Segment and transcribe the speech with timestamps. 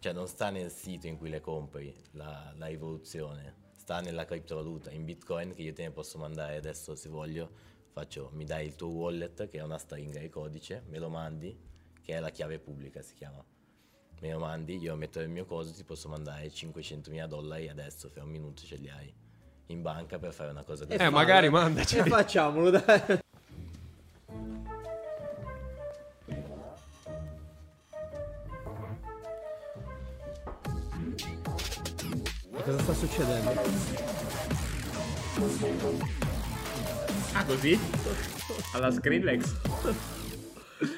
[0.00, 4.90] Cioè non sta nel sito in cui le compri la, la evoluzione, sta nella criptovaluta,
[4.90, 7.50] in bitcoin che io te ne posso mandare adesso se voglio,
[7.92, 11.54] faccio, mi dai il tuo wallet che è una stringa di codice, me lo mandi,
[12.02, 13.44] che è la chiave pubblica si chiama,
[14.20, 18.22] me lo mandi, io metto nel mio coso, ti posso mandare 500.000 dollari adesso, fra
[18.22, 19.14] un minuto ce li hai
[19.66, 21.98] in banca per fare una cosa del Eh, magari mandaci.
[21.98, 23.18] E facciamolo, dai.
[32.62, 33.52] Cosa sta succedendo?
[37.32, 37.78] Ah, così?
[38.72, 39.54] Alla Skrillex?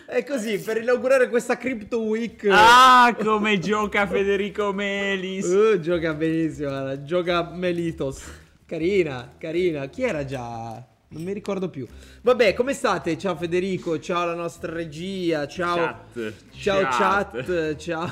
[0.07, 2.47] È così, per inaugurare questa Crypto Week.
[2.51, 5.47] Ah, come gioca Federico Melis!
[5.47, 8.23] Uh, gioca benissimo, guarda, gioca Melitos.
[8.67, 9.87] Carina, carina.
[9.87, 10.92] Chi era già?
[11.13, 11.87] Non mi ricordo più.
[12.23, 13.19] Vabbè, come state?
[13.19, 16.33] Ciao Federico, ciao la nostra regia, ciao Chat.
[16.53, 17.45] Ciao Chat.
[17.45, 18.11] chat, ciao.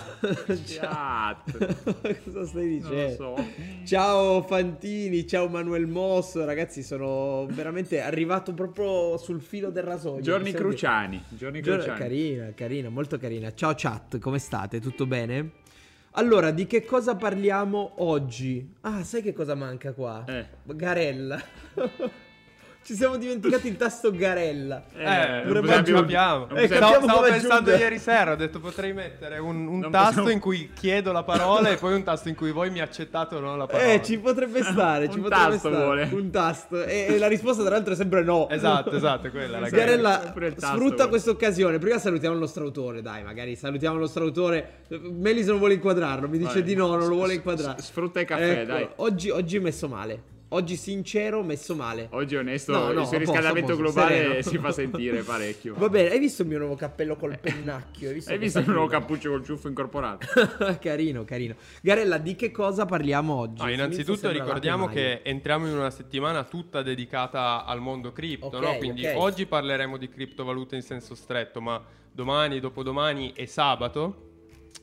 [0.67, 2.21] Chat.
[2.25, 3.31] Cosa stai Non dicendo?
[3.31, 3.45] lo so.
[3.85, 10.21] Ciao Fantini, ciao Manuel Mosso, ragazzi, sono veramente arrivato proprio sul filo del rasoio.
[10.21, 10.53] Giorni.
[10.53, 11.23] Cruciani.
[11.31, 11.99] Giorni Gior- Cruciani.
[11.99, 13.55] carina, carina, molto carina.
[13.55, 14.79] Ciao chat, come state?
[14.81, 15.53] Tutto bene?
[16.15, 18.75] Allora, di che cosa parliamo oggi?
[18.83, 20.25] Ah, sai che cosa manca qua?
[20.27, 20.45] Eh.
[20.65, 21.41] Garella.
[22.91, 24.83] Ci siamo dimenticati il tasto Garella.
[24.97, 26.49] Eh, non aggiungere- capiamo.
[26.49, 30.31] Eh, Stavo, capiamo stavo pensando ieri sera, ho detto potrei mettere un, un tasto possiamo-
[30.31, 33.39] in cui chiedo la parola e poi un tasto in cui voi mi accettate o
[33.39, 33.93] no la parola.
[33.93, 35.85] Eh, ci potrebbe stare, ci Un potrebbe tasto stare.
[35.85, 36.09] vuole.
[36.11, 36.83] Un tasto.
[36.83, 38.49] E, e la risposta tra l'altro è sempre no.
[38.49, 39.85] Esatto, esatto, quella la gara.
[39.85, 41.79] Garella sfrutta questa occasione.
[41.79, 44.79] Prima salutiamo il nostro autore, dai, magari salutiamo il nostro autore.
[44.89, 46.63] Melis non vuole inquadrarlo, mi dice Vabbè.
[46.65, 47.81] di no, non lo vuole inquadrare.
[47.81, 48.89] s- sfrutta il caffè, Ecco, dai.
[48.97, 50.39] Oggi, oggi è messo male.
[50.53, 52.09] Oggi sincero, messo male.
[52.11, 54.43] Oggi onesto, No, no, il suo riscaldamento a posto, globale sereno.
[54.43, 55.75] si fa sentire parecchio.
[55.79, 58.09] Va bene, hai visto il mio nuovo cappello col pennacchio?
[58.09, 60.27] Hai visto, Hai visto il questa nuovo cappuccio col ciuffo incorporato?
[60.83, 61.55] carino, carino.
[61.81, 63.63] Garella, di che cosa parliamo oggi?
[63.63, 68.61] No, Inizio innanzitutto ricordiamo che entriamo in una settimana tutta dedicata al mondo cripto, Ok,
[68.61, 68.77] no?
[68.79, 69.15] Quindi ok.
[69.19, 74.30] oggi parleremo di criptovalute in senso stretto, ma domani, dopodomani e sabato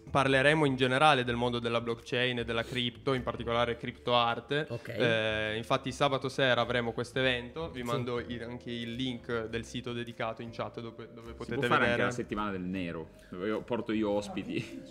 [0.10, 4.66] parleremo in generale del mondo della blockchain e della cripto, in particolare criptoarte.
[4.70, 4.88] Ok.
[4.90, 9.94] Eh, infatti sabato sera avremo questo evento, vi mando il- anche il link del sito
[9.94, 12.04] dedicato in chat dove, dove Si potete può fare anche vedere.
[12.04, 14.82] la settimana del nero, dove io porto io ospiti.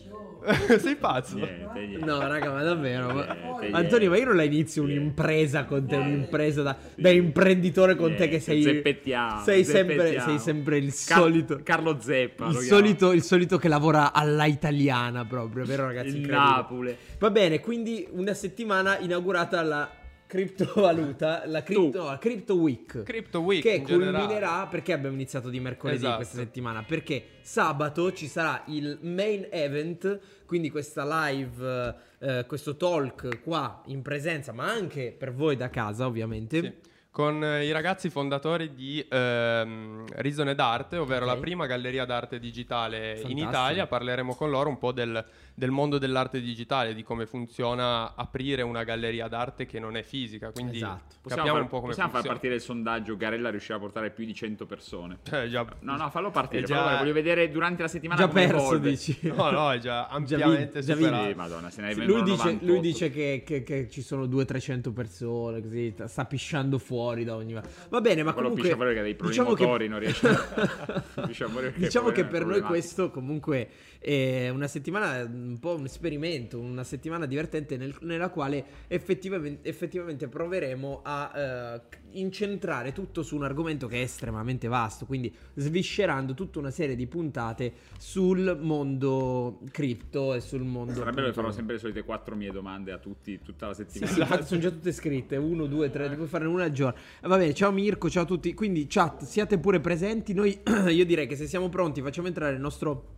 [0.79, 1.37] Sei pazzo?
[1.37, 2.05] Niente, niente.
[2.05, 3.13] No, raga, ma davvero?
[3.13, 7.95] ma- Niente, Antonio, ma io non la inizio un'impresa con te, un'impresa da, da imprenditore
[7.97, 8.63] con te che sei.
[8.63, 10.29] zeppettiamo, sei sempre, zeppettiamo.
[10.29, 11.61] sei sempre il Car- solito.
[11.63, 12.47] Carlo Zeppa.
[12.49, 16.19] il, solito, il solito che lavora alla italiana proprio, vero ragazzi?
[16.19, 16.27] Il.
[16.29, 16.97] Napoli.
[17.19, 19.91] Va bene, quindi una settimana inaugurata la
[20.27, 23.03] criptovaluta, la crypto, no, la Crypto Week.
[23.05, 24.19] Crypto Week che in generale.
[24.19, 26.17] culminerà perché abbiamo iniziato di mercoledì Esatto.
[26.17, 33.41] questa settimana perché sabato ci sarà il main event quindi questa live eh, questo talk
[33.43, 36.73] qua in presenza ma anche per voi da casa ovviamente Sì.
[37.17, 41.33] Con eh, i ragazzi fondatori di ehm, Reason ed Arte, ovvero Ok.
[41.33, 43.49] la prima galleria d'arte digitale in Fantastico.
[43.49, 43.87] Italia.
[43.87, 45.25] Parleremo con loro un po' del,
[45.59, 50.51] del mondo dell'arte digitale, di come funziona aprire una galleria d'arte che non è fisica.
[50.51, 51.15] Quindi Esatto.
[51.23, 53.17] Possiamo, capiamo far, un po' come possiamo far partire il sondaggio.
[53.17, 55.19] Garella riuscirà a portare più di 100 persone.
[55.23, 56.63] Cioè, già, No, no, fallo partire.
[56.63, 57.11] Già- fallo partire.
[57.11, 58.91] Voglio vedere durante la settimana già come perso evolve.
[58.91, 61.29] dici No, no, è già Già ampiamente già superato.
[61.31, 62.65] Sì, madonna, se ne Sì, lui dice, 98.
[62.67, 67.55] lui dice che, che- che ci sono 200-300 persone così sta pisciando fuori da ogni
[67.55, 70.29] va bene ma Quello comunque fuori perché ha dei problemi diciamo che- motori, non riesce
[70.29, 71.05] a...
[71.27, 73.69] Diciamo che problema è per noi questo comunque
[73.99, 80.29] è una settimana un po' un esperimento, una settimana divertente nel- nella quale effettivamente, effettivamente
[80.29, 86.59] proveremo a c- incentrare tutto su un argomento che è estremamente vasto, quindi sviscerando tutta
[86.59, 90.93] una serie di puntate sul mondo cripto e sul mondo...
[90.95, 93.83] Sarebbe bello che farò sempre le solite quattro mie domande a tutti tutta la Sì,
[93.85, 94.13] settimana.
[94.13, 96.99] sì, infatti sono già tutte scritte, uno, due, tre, devo farne una al giorno.
[97.23, 98.55] Eh, Va bene, ciao Mirko, ciao a tutti.
[98.55, 100.33] Quindi chat, siate pure presenti.
[100.33, 100.59] Noi,
[100.89, 103.15] io direi che se siamo pronti facciamo entrare il nostro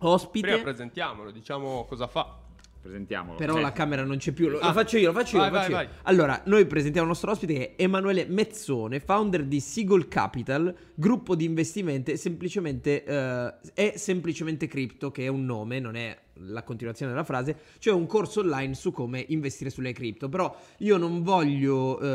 [0.00, 0.46] ospite.
[0.48, 2.36] Prima presentiamolo, diciamo cosa fa.
[2.82, 3.36] Presentiamolo.
[3.36, 4.48] Però Eh, la camera non c'è più.
[4.48, 4.72] Lo, lo Ah.
[4.72, 5.42] faccio io, lo faccio io.
[5.42, 5.90] Vai, lo faccio vai, io.
[5.90, 5.98] vai.
[6.04, 11.34] Allora, noi presentiamo il nostro ospite che è Emanuele Mezzone, founder di Seagull Capital, gruppo
[11.34, 12.16] di investimento.
[12.16, 17.56] Semplicemente eh, è semplicemente cripto, che è un nome, non è la continuazione della frase,
[17.78, 20.28] cioè un corso online su come investire sulle cripto.
[20.28, 22.06] Però io non voglio eh,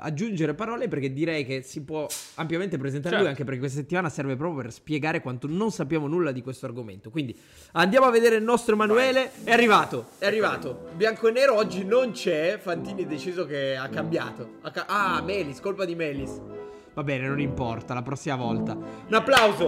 [0.00, 3.28] aggiungere parole perché direi che si può ampiamente presentare lui, Certo.
[3.30, 7.10] anche perché questa settimana serve proprio per spiegare quanto non sappiamo nulla di questo argomento.
[7.10, 7.36] Quindi
[7.72, 9.30] andiamo a vedere il nostro Emanuele.
[9.44, 10.88] È arrivato, è arrivato.
[10.94, 12.58] Bianco e nero oggi non c'è.
[12.60, 14.58] Fantini ha deciso che ha cambiato.
[14.62, 16.40] Ha ca- ah, Melis, colpa di Melis.
[16.94, 18.72] Va bene, non importa, la prossima volta.
[18.74, 19.66] Un applauso.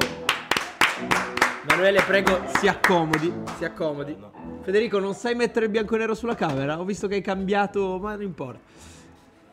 [1.79, 3.33] Emanuele, prego, si accomodi.
[3.57, 4.17] Si accomodi.
[4.63, 6.81] Federico, non sai mettere il bianco e nero sulla camera?
[6.81, 8.59] Ho visto che hai cambiato, ma non importa.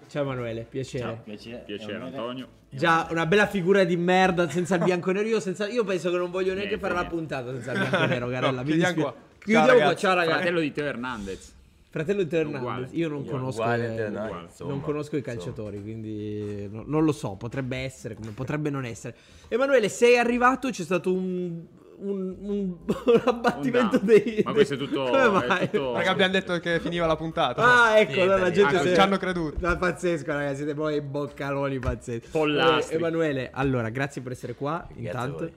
[0.07, 1.22] Ciao Emanuele, piacere.
[1.24, 1.66] Piacere,
[2.01, 2.48] Antonio.
[2.72, 5.27] Già, una bella figura di merda senza il bianco e nero.
[5.27, 8.07] Io, senza- io penso che non voglio neanche fare la puntata senza il bianco e
[8.07, 8.51] nero, Garella.
[8.54, 9.16] No, mi chiudiamo qua.
[9.38, 10.36] Chiudiamo Ciao, qua, ciao ragazzi.
[10.38, 11.54] Fratello di Teo Hernandez.
[11.92, 12.66] Fratello di Teo Uguale.
[12.66, 12.92] Hernandez.
[12.98, 14.45] Io non conosco, Uguale, le- te, no, uguale.
[14.45, 15.36] insomma, non conosco i insomma.
[15.38, 17.36] calciatori, quindi no- non lo so.
[17.36, 19.16] Potrebbe essere, come potrebbe non essere.
[19.48, 20.69] Emanuele, sei arrivato.
[20.71, 21.62] C'è stato un,
[22.00, 24.06] un, un- un abbattimento down.
[24.06, 24.42] dei.
[24.44, 25.69] Ma questo è tutto- Come è mai?
[25.69, 27.62] tutto- Raga, abbiamo detto che finiva la puntata.
[27.63, 29.57] Ah, ecco, Niente, allora la gente ci hanno creduto.
[29.62, 32.30] Ma pazzesco, ragazzi, siete poi boccaloni pazzeschi.
[32.30, 32.95] Pollastri.
[32.95, 34.86] Eh, Emanuele, allora, grazie per essere qua.
[34.88, 35.38] Grazie a intanto.
[35.38, 35.53] voi.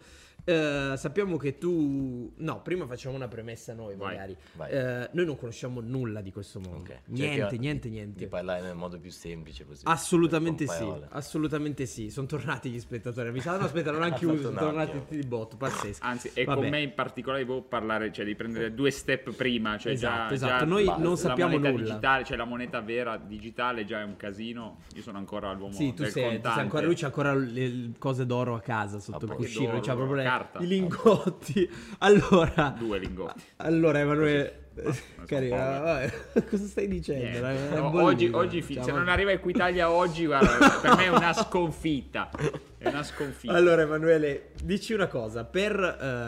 [0.51, 2.33] Eh, sappiamo che tu.
[2.37, 4.37] No, prima facciamo una premessa noi, Vai, magari.
[4.55, 4.71] vai.
[4.71, 6.79] Eh, noi non conosciamo nulla di questo mondo.
[6.79, 7.01] Ok.
[7.07, 8.19] Niente, Cerca niente, di- niente.
[8.21, 9.83] Di parlare nel modo più semplice così.
[9.85, 12.09] Assolutamente sì, assolutamente sì.
[12.11, 13.31] Sono tornati gli spettatori.
[13.31, 15.57] Mi sa, no, aspetta, non hanno chiuso, sono tornati tutti di botto.
[15.59, 16.05] Pazzesco.
[16.05, 16.61] Anzi, e Vabbè.
[16.61, 20.35] con me in particolare devo parlare, cioè devi prendere due step prima, cioè Esatto, già,
[20.35, 20.59] esatto.
[20.61, 21.85] già Noi la- non la sappiamo moneta nulla.
[21.85, 24.79] digitale, cioè la moneta vera digitale già è un casino.
[24.95, 26.61] Io sono ancora all'uomo Sì, tu del sei, tu sei contante.
[26.61, 29.95] ancora, lui c'ha ancora le, cose d'oro a casa sotto il Ah, cuscino, d'oro, c'ha
[29.95, 30.59] proprio le- carta.
[30.61, 31.71] i lingotti.
[31.99, 33.43] Allora, Due lingotti.
[33.57, 36.01] allora Emanuele, sono carina,
[36.49, 37.47] cosa stai dicendo?
[37.77, 41.33] No, oggi, oggi Cioè, se ma- non arriva Equitalia oggi, guarda, per me è una
[41.33, 42.31] sconfitta.
[42.79, 43.53] È una sconfitta.
[43.53, 45.79] Allora Emanuele, dici una cosa, per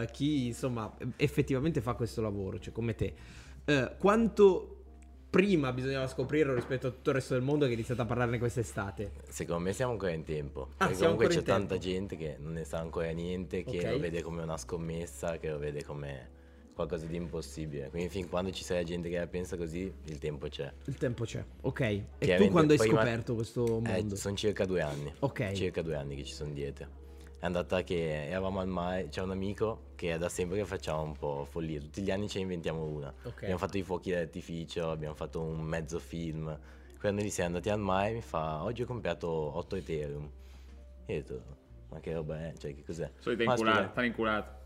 [0.03, 3.15] eh, chi insomma effettivamente fa questo lavoro, cioè come te,
[3.65, 4.80] eh, quanto
[5.31, 8.39] prima bisognava scoprirlo rispetto a tutto il resto del mondo che è iniziato a parlarne
[8.39, 9.13] quest'estate?
[9.29, 10.71] Secondo me siamo ancora in tempo.
[10.79, 13.91] Ah, comunque c'è tanta gente che non ne sa ancora niente, che Ok.
[13.93, 16.39] lo vede come una scommessa, che lo vede come
[16.75, 17.91] qualcosa di impossibile.
[17.91, 20.73] Quindi fin quando ci sarà gente che la pensa così, il tempo c'è.
[20.87, 21.81] Il tempo c'è, ok.
[22.19, 24.15] E tu quando hai scoperto questo mondo?
[24.15, 25.13] Eh, sono circa due anni.
[25.21, 25.53] Ok.
[25.53, 26.99] Circa due anni che ci sono dietro.
[27.41, 31.01] È andata che eravamo al mare, c'è un amico che è da sempre che facciamo
[31.01, 31.81] un po' follia.
[31.81, 33.11] Tutti gli anni ce ne inventiamo una.
[33.23, 33.45] Ok.
[33.45, 36.55] Abbiamo fatto i fuochi d'artificio, abbiamo fatto un mezzo film.
[36.99, 40.31] Quando lì siamo andati al mare mi fa, oggi ho comprato 8 Ethereum.
[41.07, 41.43] E io ho detto,
[41.89, 42.53] ma che roba è?
[42.59, 43.11] Cioè, che cos'è?
[43.19, 44.51] Solita inculata, spiega- sta inculato.
[44.51, 44.60] E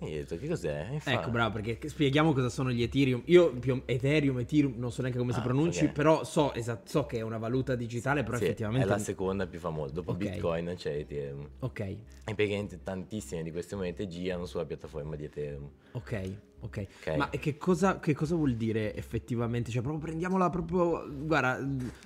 [0.00, 0.96] io ho detto, che cos'è?
[0.98, 3.22] Fa, Ecco, bravo, perché spieghiamo cosa sono gli Ethereum.
[3.26, 5.92] Io più Ethereum, Ethereum, non so neanche come si Ah, pronunci, ok.
[5.92, 8.86] però so, esatto, so che è una valuta digitale, però Sì, effettivamente...
[8.86, 9.94] è la seconda più famosa.
[9.94, 10.16] Dopo Ok.
[10.18, 11.48] Bitcoin c'è Ethereum.
[11.60, 15.68] Ok, E praticamente tantissime di queste monete girano sulla piattaforma di Ethereum.
[15.92, 16.86] ok, ok.
[17.16, 19.70] Ma che cosa, che cosa vuol dire effettivamente?
[19.70, 21.06] Cioè, proprio prendiamola proprio.
[21.08, 21.56] Guarda,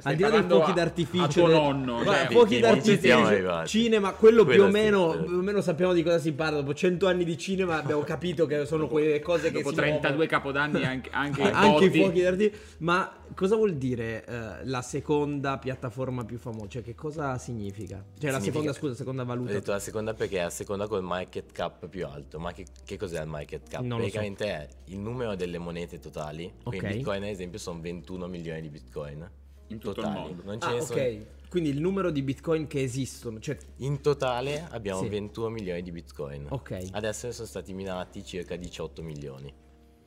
[0.02, 1.24] al di là dei fuochi a- d'artificio.
[1.24, 3.68] a tuo del- nonno, Guarda, cioè, fuochi d'artificio, ci siamo arrivati.
[3.68, 5.10] cinema, quello, più o meno.
[5.24, 6.58] Più o meno sappiamo di cosa si parla.
[6.60, 10.08] Dopo 100 anni di cinema abbiamo capito che sono quelle cose che Dopo si 32
[10.10, 10.28] muovono.
[10.28, 12.58] capodanni anche, anche, anche i fuochi d'artificio.
[12.78, 16.68] Ma cosa vuol dire eh, la seconda piattaforma più famosa?
[16.68, 17.96] Cioè, che cosa significa?
[18.18, 19.52] Cioè, la Significa- seconda, scusa, seconda Ho valuta.
[19.52, 22.38] detto la seconda perché è la seconda col market cap più alto.
[22.38, 23.80] Ma che, che cos'è il market cap?
[23.82, 24.10] Non lo so.
[24.10, 26.52] Praticamente è il numero delle monete totali.
[26.62, 26.92] Quindi Ok.
[26.94, 29.30] Bitcoin, ad esempio, sono 21 milioni di Bitcoin.
[29.68, 30.20] In tutto il totali.
[30.28, 30.42] mondo.
[30.44, 31.26] Non ce Ah, ne sono- ok.
[31.48, 33.38] Quindi il numero di bitcoin che esistono.
[33.38, 35.08] Cioè, In totale abbiamo Sì.
[35.08, 36.46] 21 milioni di Bitcoin.
[36.48, 36.88] Ok.
[36.92, 39.52] Adesso ne sono stati minati circa 18 milioni.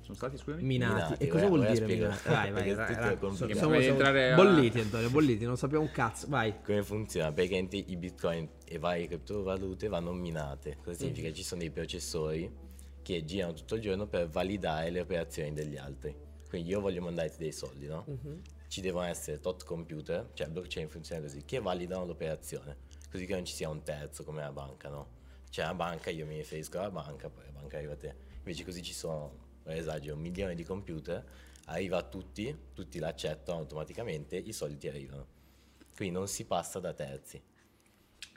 [0.06, 0.62] Sono stati, scusami?
[0.62, 0.94] minati.
[0.94, 2.28] Minati, e cosa eh, vuol dire minati?
[2.28, 3.18] Vai, vai, Perché vai, vai.
[3.18, 3.58] complicato.
[3.58, 6.28] Siamo- entrare a- Bolliti, Antonio, bolliti, non sappiamo un cazzo.
[6.30, 6.62] Vai.
[6.64, 7.32] Come funziona?
[7.32, 10.78] Praticamente i bitcoin e varie criptovalute vanno minate.
[10.84, 11.32] Cosa significa?
[11.34, 12.54] Ci sono dei processori
[13.02, 16.16] che girano tutto il giorno per validare le operazioni degli altri.
[16.48, 18.06] Quindi io voglio mandarti dei soldi, no?
[18.68, 22.78] Ci devono essere tot computer, cioè blockchain funziona così, che validano l'operazione.
[23.12, 25.08] Così che non ci sia un terzo come la banca, no?
[25.50, 28.14] C'è una banca, io mi riferisco alla banca, poi la banca arriva a te.
[28.40, 31.24] Invece così ci sono, esagero, un milione di computer,
[31.66, 35.26] arriva a tutti, tutti l'accettano automaticamente, i soldi ti arrivano.
[35.96, 37.42] Quindi non si passa da terzi.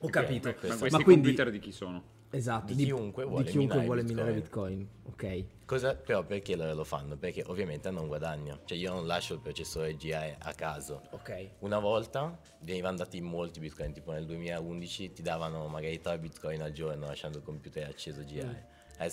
[0.01, 0.49] Ho capito.
[0.49, 2.17] Ma Questo- questi Ma quindi- computer di chi sono?
[2.31, 4.27] Esatto, Di chiunque vuole di chiunque minare vuole Bitcoin.
[4.27, 4.89] minare Bitcoin.
[5.05, 5.65] Ok.
[5.65, 7.17] Cosa, però perché loro lo fanno?
[7.17, 8.61] Perché ovviamente hanno un guadagno.
[8.67, 11.05] Cioè io non lascio il processore girare a caso.
[11.13, 11.53] Ok.
[11.61, 16.73] Una volta venivano dati molti bitcoin, tipo nel 2011 ti davano magari 3 bitcoin al
[16.73, 18.67] giorno lasciando il computer acceso a girare.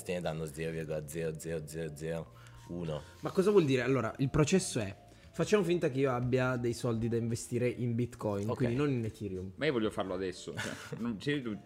[0.03, 3.01] Te ne danno 0,00001.
[3.21, 3.81] Ma cosa vuol dire?
[3.83, 4.95] Allora, il processo è
[5.31, 8.55] facciamo finta che io abbia dei soldi da investire in Bitcoin, Ok.
[8.57, 9.51] quindi non in Ethereum.
[9.55, 10.53] Ma io voglio farlo adesso.
[10.55, 11.57] Cioè, non, cioè, tu-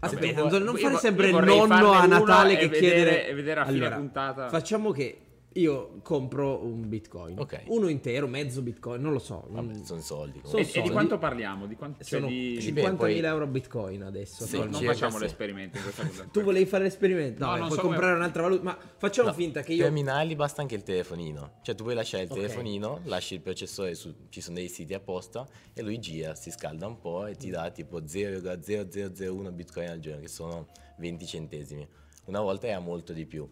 [0.00, 3.64] Aspetta, non fare sempre il nonno a Natale e che vedere- chiede e vedere a
[3.66, 4.48] fine allora, puntata.
[4.48, 5.18] Facciamo che
[5.54, 7.38] io compro un bitcoin.
[7.38, 7.62] Ok.
[7.66, 9.44] Uno intero, mezzo bitcoin, non lo so.
[9.48, 10.40] Vabbè, Mm, sono soldi.
[10.44, 10.58] Sono.
[10.58, 10.90] E, e di soldi.
[10.90, 11.66] quanto parliamo?
[11.66, 14.44] Di quanto, cioè sono di- 50.000 poi- euro bitcoin adesso.
[14.46, 15.22] Sì, No, non facciamo sì.
[15.24, 16.28] l'esperimento in questa cosa.
[16.30, 17.44] Tu volevi fare l'esperimento?
[17.44, 18.62] No, No, puoi so come- comprare un'altra valuta.
[18.62, 19.92] Ma facciamo No, finta che Per io.
[19.92, 21.52] minarli basta anche il telefonino.
[21.62, 22.36] Cioè tu puoi lasciare il Ok.
[22.36, 24.14] telefonino, lasci il processore su...
[24.28, 27.70] Ci sono dei siti apposta e lui gira, si scalda un po' e ti dà
[27.70, 30.68] tipo 0,0001 bitcoin al giorno, che sono
[30.98, 31.86] 20 centesimi.
[32.26, 33.48] Una volta era molto di più.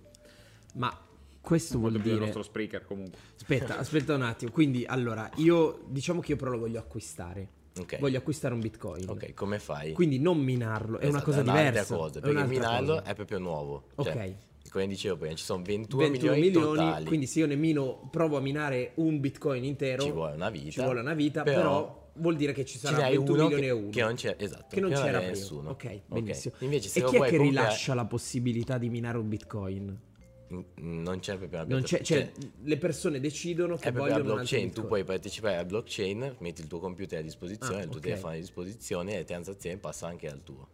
[0.75, 0.97] Ma
[1.40, 2.18] questo vuol dire.
[2.18, 3.18] nostro speaker comunque.
[3.37, 4.50] Aspetta, aspetta un attimo.
[4.50, 7.49] Quindi, allora, io diciamo che io però lo voglio acquistare.
[7.78, 7.99] Ok.
[7.99, 9.09] Voglio acquistare un bitcoin.
[9.09, 9.92] Ok, come fai?
[9.92, 11.97] Quindi non minarlo, è una Esatto, cosa un'altra diversa.
[11.97, 13.02] cosa, è perché minarlo cosa.
[13.04, 13.85] è proprio nuovo.
[13.94, 14.04] Ok.
[14.12, 14.35] Cioè,
[14.70, 17.04] come dicevo prima, ci sono 21, 21 milioni, milioni, totali.
[17.06, 20.70] quindi se io ne mino, provo a minare un bitcoin intero, Ci vuole una vita,
[20.70, 23.62] Ci vuole una vita, però, però vuol dire che ci sarà n'hai 21 uno milioni
[23.62, 23.90] che, e uno.
[23.90, 25.32] che non c'era, esatto, che non c'era aveva prima.
[25.32, 25.70] nessuno.
[25.70, 26.54] Ok, benissimo.
[26.59, 29.99] Invece se e chi è che rilascia la possibilità di minare un bitcoin?
[30.76, 32.33] Non c'è proprio una Non c'è, piattaforma.
[32.33, 36.80] cioè, le persone decidono che vogliono blockchain, tu puoi partecipare alla blockchain, metti il tuo
[36.80, 38.04] computer a disposizione, Ah, il tuo ok.
[38.07, 40.69] telefono a disposizione e le transazioni passano anche al tuo.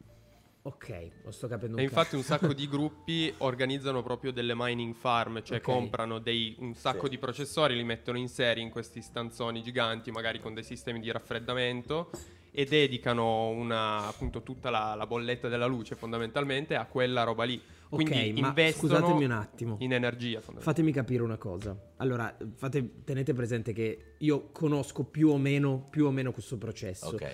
[0.63, 5.43] Ok, lo sto capendo E infatti un sacco di gruppi organizzano proprio delle mining farm,
[5.45, 5.63] cioè Ok.
[5.63, 7.11] comprano dei- un sacco Sì.
[7.11, 11.13] di processori, li mettono in serie in questi stanzoni giganti, magari con dei sistemi di
[11.13, 12.11] raffreddamento
[12.51, 17.63] e dedicano una, appunto tutta la, la bolletta della luce fondamentalmente a quella roba lì.
[17.89, 19.77] Quindi ma scusatemi un attimo.
[19.81, 20.41] in energia.
[20.41, 21.79] Fatemi capire una cosa.
[21.97, 27.09] Allora, fate- tenete presente che io conosco più o meno, più o meno questo processo.
[27.09, 27.31] Ok.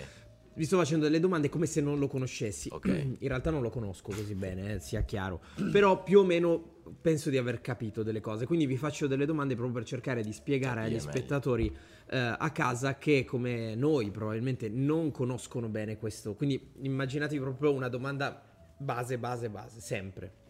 [0.55, 2.69] Vi sto facendo delle domande come se non lo conoscessi.
[2.71, 2.85] Ok.
[3.19, 5.41] In realtà non lo conosco così bene, eh, sia chiaro.
[5.71, 8.45] Però più o meno penso di aver capito delle cose.
[8.45, 11.09] Quindi vi faccio delle domande proprio per cercare di spiegare agli meglio.
[11.09, 11.75] spettatori
[12.09, 16.35] eh, a casa che come noi probabilmente non conoscono bene questo.
[16.35, 18.39] Quindi immaginatevi proprio una domanda
[18.77, 20.41] base, base, base, sempre.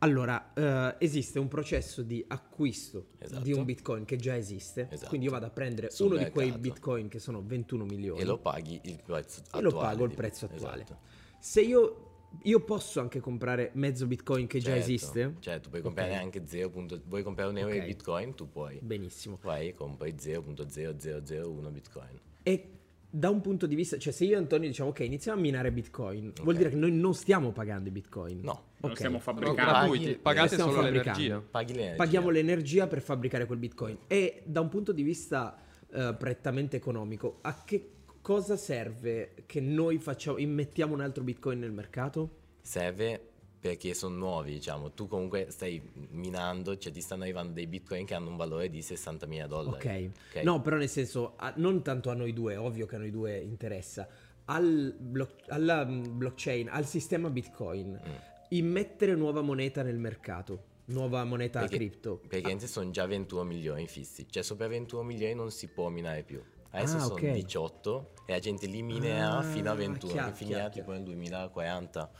[0.00, 3.42] Allora, eh, esiste un processo di acquisto Esatto.
[3.42, 4.86] di un bitcoin che già esiste.
[4.90, 5.08] Esatto.
[5.08, 6.62] Quindi io vado a prendere Sul uno di quei mercato.
[6.72, 9.64] bitcoin che sono 21 milioni E lo paghi il prezzo e attuale.
[9.64, 10.82] lo pago il prezzo attuale.
[10.82, 10.98] Esatto.
[11.40, 15.34] Se io, io posso anche comprare mezzo bitcoin che già Certo, esiste?
[15.40, 16.16] Certo, puoi comprare Ok.
[16.22, 16.70] anche 0.
[16.70, 17.80] punto- Vuoi comprare un euro Ok.
[17.80, 18.34] di bitcoin?
[18.36, 18.78] Tu puoi.
[18.80, 19.38] Benissimo.
[19.42, 22.20] Vai e compri 0.0001 bitcoin.
[22.44, 22.77] E
[23.10, 25.72] da un punto di vista, cioè se io e Antonio diciamo ok, iniziamo a minare
[25.72, 26.56] bitcoin, vuol Ok.
[26.56, 28.40] dire che noi non stiamo pagando i bitcoin.
[28.42, 28.64] No.
[28.80, 28.96] Non Ok.
[28.96, 29.90] stiamo fabbricando.
[29.90, 31.42] Paghi- pagate stiamo solo l'energia.
[31.52, 31.94] L'energia.
[31.96, 33.96] Paghiamo l'energia per fabbricare quel bitcoin.
[34.06, 35.58] E da un punto di vista
[35.90, 41.72] eh, prettamente economico, a che cosa serve che noi facciamo, immettiamo un altro bitcoin nel
[41.72, 42.30] mercato?
[42.60, 43.27] Serve
[43.60, 44.92] perché sono nuovi, diciamo.
[44.92, 48.80] Tu comunque stai minando, cioè ti stanno arrivando dei bitcoin che hanno un valore di
[48.80, 50.10] 60.000 dollari.
[50.32, 50.42] Ok.
[50.42, 53.36] No, però nel senso, a- non tanto a noi due, ovvio che a noi due
[53.38, 54.06] interessa,
[54.46, 58.12] al block- alla mm, blockchain, al sistema Bitcoin, Mm.
[58.50, 62.20] immettere nuova moneta nel mercato, nuova moneta Perché- cripto.
[62.28, 64.26] Perché sono già 21 milioni fissi.
[64.30, 66.40] Cioè sopra 21 milioni non si può minare più.
[66.70, 67.30] Adesso Ah, sono ok.
[67.32, 71.02] 18 e la gente li minerà Ah, fino a 21, chiaro, che finirà tipo nel
[71.02, 72.10] 2040.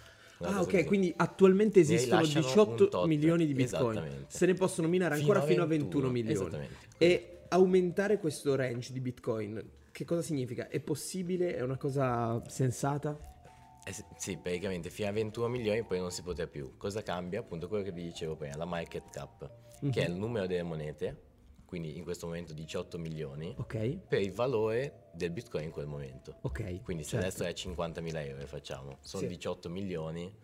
[0.40, 0.84] Ah, ok, così.
[0.84, 3.06] quindi attualmente esistono rilasciano 18 un tot.
[3.06, 4.24] milioni di bitcoin.
[4.28, 6.32] Se ne possono minare ancora fino a 21 milioni.
[6.32, 6.74] Esattamente.
[6.98, 10.68] E aumentare questo range di bitcoin, che cosa significa?
[10.68, 11.56] È possibile?
[11.56, 13.18] È una cosa sensata?
[13.84, 16.76] Eh sì, praticamente fino a 21 milioni poi non si potrà più.
[16.76, 17.40] Cosa cambia?
[17.40, 19.50] Appunto quello che vi dicevo prima, la market cap,
[19.90, 20.12] che è Mhm.
[20.14, 21.22] il numero delle monete,
[21.68, 26.38] quindi in questo momento 18 milioni, Ok, per il valore del bitcoin in quel momento.
[26.40, 26.80] ok.
[26.82, 27.42] Quindi se certo.
[27.42, 29.28] adesso è 50.000 euro facciamo, sono Sì.
[29.28, 30.34] 18 milioni,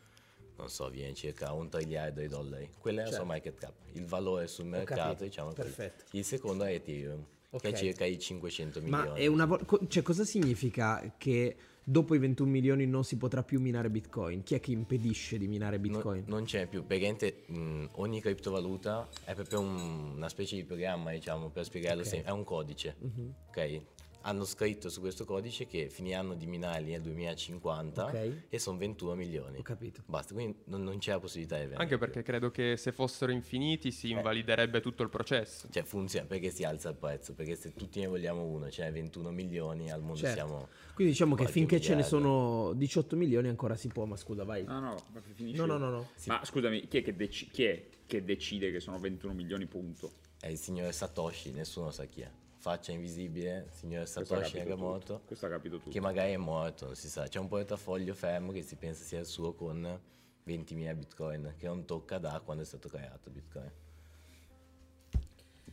[0.57, 2.69] non so, viene circa un triliardo di dollari.
[2.79, 3.33] Quella è la sua Certo.
[3.33, 5.53] market cap, il valore sul mercato, diciamo.
[5.55, 6.05] perfetto.
[6.11, 7.63] Il secondo è Ethereum, che Ok.
[7.65, 9.09] è circa i 500 milioni.
[9.09, 13.17] Ma è una vo- co- cioè, cosa significa che dopo i 21 milioni non si
[13.17, 14.43] potrà più minare Bitcoin?
[14.43, 16.25] Chi è che impedisce di minare Non- Bitcoin?
[16.27, 21.51] Non, c'è più, praticamente mh, ogni criptovaluta è proprio un- una specie di programma, diciamo,
[21.51, 22.09] per spiegarlo Ok.
[22.09, 23.35] sem- è un codice, Mhm.
[23.49, 23.81] ok?
[24.27, 28.43] Hanno scritto su questo codice che finiranno di minarli nel 2050 Ok.
[28.49, 29.59] e sono 21 milioni.
[29.59, 30.03] Ho capito.
[30.07, 31.83] Basta, quindi non, non c'è la possibilità di vendere.
[31.83, 35.69] Anche perché credo che se fossero infiniti si invaliderebbe tutto il processo.
[35.71, 38.93] Cioè funziona perché si alza il prezzo, perché se tutti ne vogliamo uno, ce n'è
[38.93, 40.35] 21 milioni, al mondo Certo.
[40.35, 40.69] siamo...
[40.95, 42.17] Quindi diciamo che finché ce ne miliardo.
[42.19, 44.65] sono 18 milioni ancora si può, ma scusa, vai.
[44.65, 44.97] No, no.
[45.37, 46.09] No, no, no, no.
[46.27, 50.13] Ma scusami, chi è, che deci- chi è che decide che sono 21 milioni, punto?
[50.41, 52.31] È il signore Satoshi, nessuno sa chi è.
[52.65, 54.99] Faccia invisibile, ha Satoshi Nakamoto.
[54.99, 55.21] tutto.
[55.27, 55.91] Questo ha capito tutto.
[55.91, 57.29] Che magari è morto, non si sa.
[57.29, 60.01] C'è un portafoglio fermo che si pensa sia il suo con
[60.47, 63.71] 20.000 bitcoin, che non tocca da quando è stato creato bitcoin.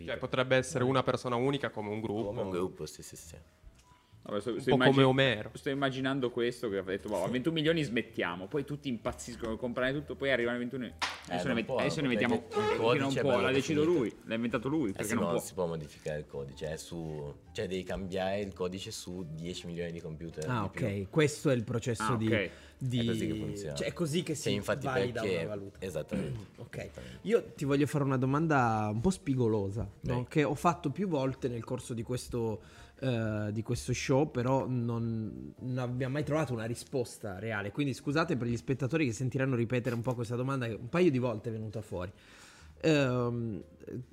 [0.04, 2.26] Cioè potrebbe essere una persona unica come un gruppo.
[2.26, 3.38] Come un gruppo, sì, sì, sì.
[4.24, 5.50] Vabbè, sto, Un sto po' immagin- come Omero.
[5.54, 9.94] Sto immaginando questo che ha detto, boh, a 21 milioni smettiamo, poi tutti impazziscono, comprare
[9.94, 11.02] tutto, poi arrivano a 21 milioni.
[11.26, 12.36] Adesso, non ne, met- può, adesso ne mettiamo...
[12.36, 15.40] il codice non può, l'ha deciso lui, l'ha inventato lui, Eh perché sì, non non
[15.40, 17.34] si può modificare il codice, è su...
[17.52, 20.46] cioè devi cambiare il codice su 10 milioni di computer.
[20.48, 20.86] Ah, di più.
[20.86, 21.10] ok.
[21.10, 22.50] Questo è il processo Ah, di, ok.
[22.78, 23.76] di- È così che funziona.
[23.76, 25.38] Cioè, è così che si infatti valida perché...
[25.38, 25.78] una valuta.
[25.80, 26.40] Esattamente.
[26.62, 27.18] Ok, Esattamente.
[27.24, 30.26] io ti voglio fare una domanda un po' spigolosa, no?
[30.26, 32.62] Che ho fatto più volte nel corso di questo,
[33.04, 37.72] eh, di questo show, però non, non abbiamo mai trovato una risposta reale.
[37.72, 41.10] Quindi scusate per gli spettatori che sentiranno ripetere un po' questa domanda, che un paio
[41.10, 42.12] di volte è venuta fuori.
[42.84, 43.64] Ehm,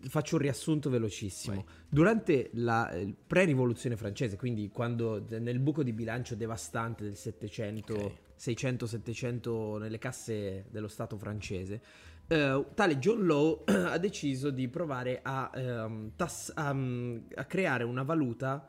[0.01, 1.67] faccio un riassunto velocissimo.
[1.87, 2.91] Durante la
[3.27, 8.13] pre-rivoluzione francese, quindi quando nel buco di bilancio devastante del 700, Ok.
[8.39, 11.83] 600-700 nelle casse dello Stato francese,
[12.27, 18.03] eh, tale John Law ha deciso di provare a, ehm, tass- mm, a creare una
[18.03, 18.67] valuta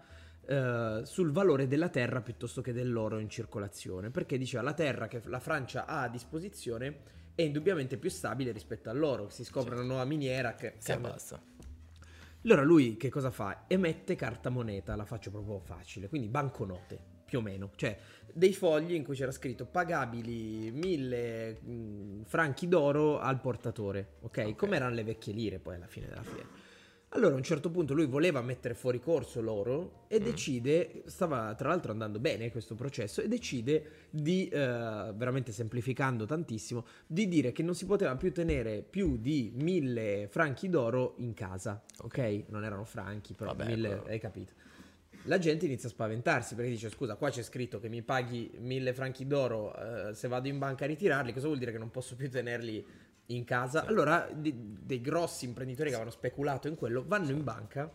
[0.49, 5.21] eh, sul valore della terra piuttosto che dell'oro in circolazione, perché diceva la terra che
[5.25, 10.05] la Francia ha a disposizione è indubbiamente più stabile rispetto all'oro, si scopre una nuova
[10.05, 10.73] miniera che...
[10.79, 11.39] Si abbassa.
[12.43, 13.65] Allora lui che cosa fa?
[13.67, 17.95] Emette carta moneta, la faccio proprio facile, quindi banconote, più o meno, cioè
[18.33, 24.55] dei fogli in cui c'era scritto pagabili mille mh, franchi d'oro al portatore, ok?
[24.55, 26.47] Come erano le vecchie lire poi alla fine della fiera.
[27.13, 31.69] Allora a un certo punto lui voleva mettere fuori corso l'oro e decide, stava tra
[31.69, 37.63] l'altro andando bene questo processo, e decide di, eh, veramente semplificando tantissimo, di dire che
[37.63, 42.43] non si poteva più tenere più di mille franchi d'oro in casa, ok?
[42.49, 44.53] Non erano franchi, però Vabbè, mille, però- hai capito.
[45.23, 48.93] La gente inizia a spaventarsi perché dice scusa qua c'è scritto che mi paghi mille
[48.93, 52.15] franchi d'oro eh, se vado in banca a ritirarli, cosa vuol dire che non posso
[52.15, 52.85] più tenerli
[53.29, 53.85] in casa?
[53.85, 57.91] Allora di- dei grossi imprenditori che avevano speculato in quello vanno in banca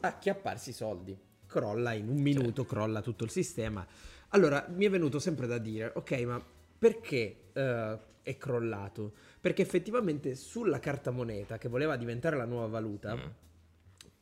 [0.00, 1.18] a chiapparsi i soldi.
[1.46, 3.86] Crolla in un minuto, crolla tutto il sistema.
[4.28, 6.44] Allora mi è venuto sempre da dire, ok ma
[6.78, 9.12] perché eh, è crollato?
[9.40, 13.48] Perché effettivamente sulla carta moneta che voleva diventare la nuova valuta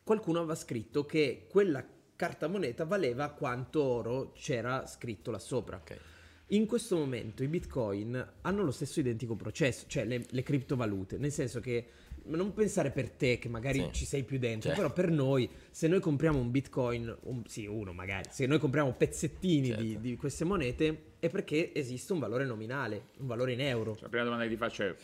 [0.08, 1.84] qualcuno aveva scritto che quella
[2.16, 5.76] carta moneta valeva quanto oro c'era scritto là sopra.
[5.76, 5.98] Ok.
[6.52, 11.30] In questo momento i bitcoin hanno lo stesso identico processo, cioè le, le criptovalute, nel
[11.30, 11.86] senso che
[12.24, 13.92] non pensare per te che magari Sì.
[13.92, 14.80] ci sei più dentro, Certo.
[14.82, 18.92] però per noi se noi compriamo un bitcoin, un- sì uno magari, se noi compriamo
[18.94, 19.98] pezzettini di, Certo.
[20.00, 23.92] di queste monete è perché esiste un valore nominale, un valore in euro.
[23.92, 24.94] Cioè, la prima domanda che ti faccio è,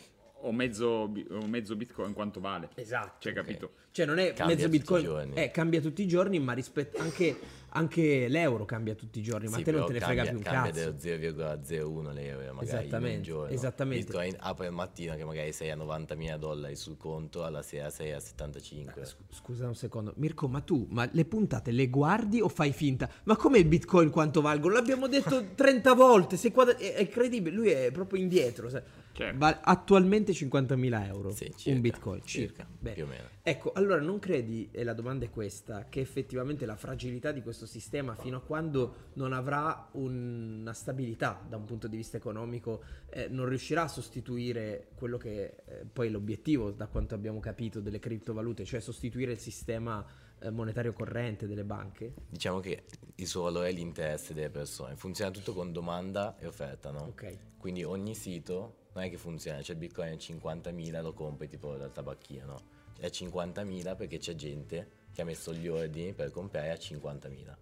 [0.41, 2.69] ho mezzo, ho mezzo bitcoin, quanto vale?
[2.75, 3.17] Esatto.
[3.19, 3.71] Cioè, capito?
[3.91, 5.33] Cioè non è Cambia mezzo tutti i bitcoin, giorni.
[5.35, 7.35] eh, cambia tutti i giorni, ma rispetto anche,
[7.75, 10.37] anche l'euro cambia tutti i giorni, ma Sì, te non te ne frega cambia, più
[10.37, 13.53] un cambia dello 0,01 l'euro magari in Esattamente, un giorno.
[13.53, 14.05] esattamente.
[14.05, 18.11] Bitcoin apre il mattino che magari sei a 90.000 dollari sul conto, alla sera sei
[18.13, 19.05] a 75.
[19.05, 23.09] Sc- Scusa un secondo, Mirko, ma tu ma le puntate le guardi o fai finta?
[23.23, 24.73] Ma come il bitcoin quanto valgono?
[24.73, 28.69] L'abbiamo detto 30 volte, sei quadra- è, è incredibile, lui è proprio indietro.
[28.69, 28.81] sai.
[29.15, 29.37] Certo.
[29.37, 32.67] Vale attualmente 50.000 euro Sì, un circa, bitcoin, circa.
[32.67, 33.23] circa, più o meno.
[33.41, 37.65] Ecco, allora non credi, e la domanda è questa, che effettivamente la fragilità di questo
[37.65, 42.81] sistema fino a quando non avrà un- una stabilità da un punto di vista economico
[43.09, 47.79] eh, non riuscirà a sostituire quello che eh, poi è l'obiettivo, da quanto abbiamo capito,
[47.79, 50.05] delle criptovalute, cioè sostituire il sistema
[50.53, 52.13] monetario corrente delle banche?
[52.29, 52.83] Diciamo che
[53.15, 54.95] il suo valore è l'interesse delle persone.
[54.95, 57.03] Funziona tutto con domanda e offerta, no?
[57.03, 57.37] Ok.
[57.57, 61.75] Quindi ogni sito non è che funziona, c'è il bitcoin a 50.000, lo compri tipo
[61.75, 62.61] dal tabacchino, no?
[62.97, 67.55] È a 50.000 perché c'è gente che ha messo gli ordini per comprare a 50.000.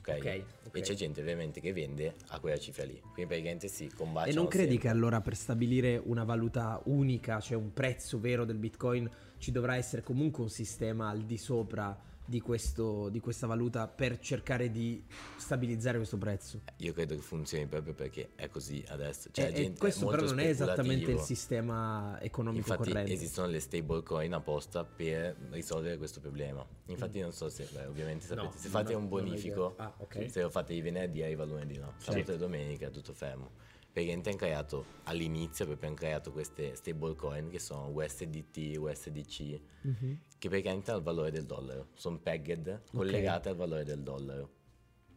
[0.00, 0.08] Ok?
[0.18, 0.76] Ok, ok.
[0.76, 2.98] E c'è gente ovviamente che vende a quella cifra lì.
[3.00, 4.88] Quindi praticamente si combaciano E non credi sempre.
[4.88, 9.08] che allora per stabilire una valuta unica, cioè un prezzo vero del bitcoin,
[9.40, 14.20] ci dovrà essere comunque un sistema al di sopra di, questo, di questa valuta per
[14.20, 15.02] cercare di
[15.36, 16.60] stabilizzare questo prezzo?
[16.76, 19.30] Io credo che funzioni proprio perché è così adesso.
[19.32, 23.12] Cioè, E- gente questo però non è esattamente il sistema economico Infatti corrente.
[23.12, 26.64] esistono le stablecoin apposta per risolvere questo problema.
[26.86, 28.50] Infatti non so se, beh, ovviamente sapete, Mm.
[28.50, 29.74] No, se fate ho- un bonifico.
[29.78, 30.30] Ah, ok.
[30.30, 31.94] se lo fate di venerdì arriva lunedì, no?
[31.96, 33.50] Sabato e domenica è tutto fermo.
[33.92, 40.20] Perché hanno creato all'inizio proprio hanno creato queste stablecoin che sono USDT, USDC, Mhm.
[40.38, 44.50] che praticamente hanno il valore del dollaro, sono pegged collegate al valore del dollaro.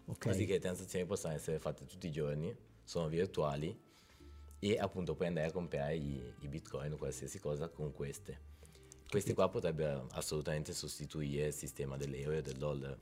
[0.05, 0.25] Ok.
[0.27, 3.79] Così che le transazioni possono essere fatte tutti i giorni, sono virtuali
[4.59, 8.51] e appunto puoi andare a comprare i, i bitcoin o qualsiasi cosa con queste.
[9.07, 12.97] Queste qua potrebbero assolutamente sostituire il sistema dell'euro e del dollaro.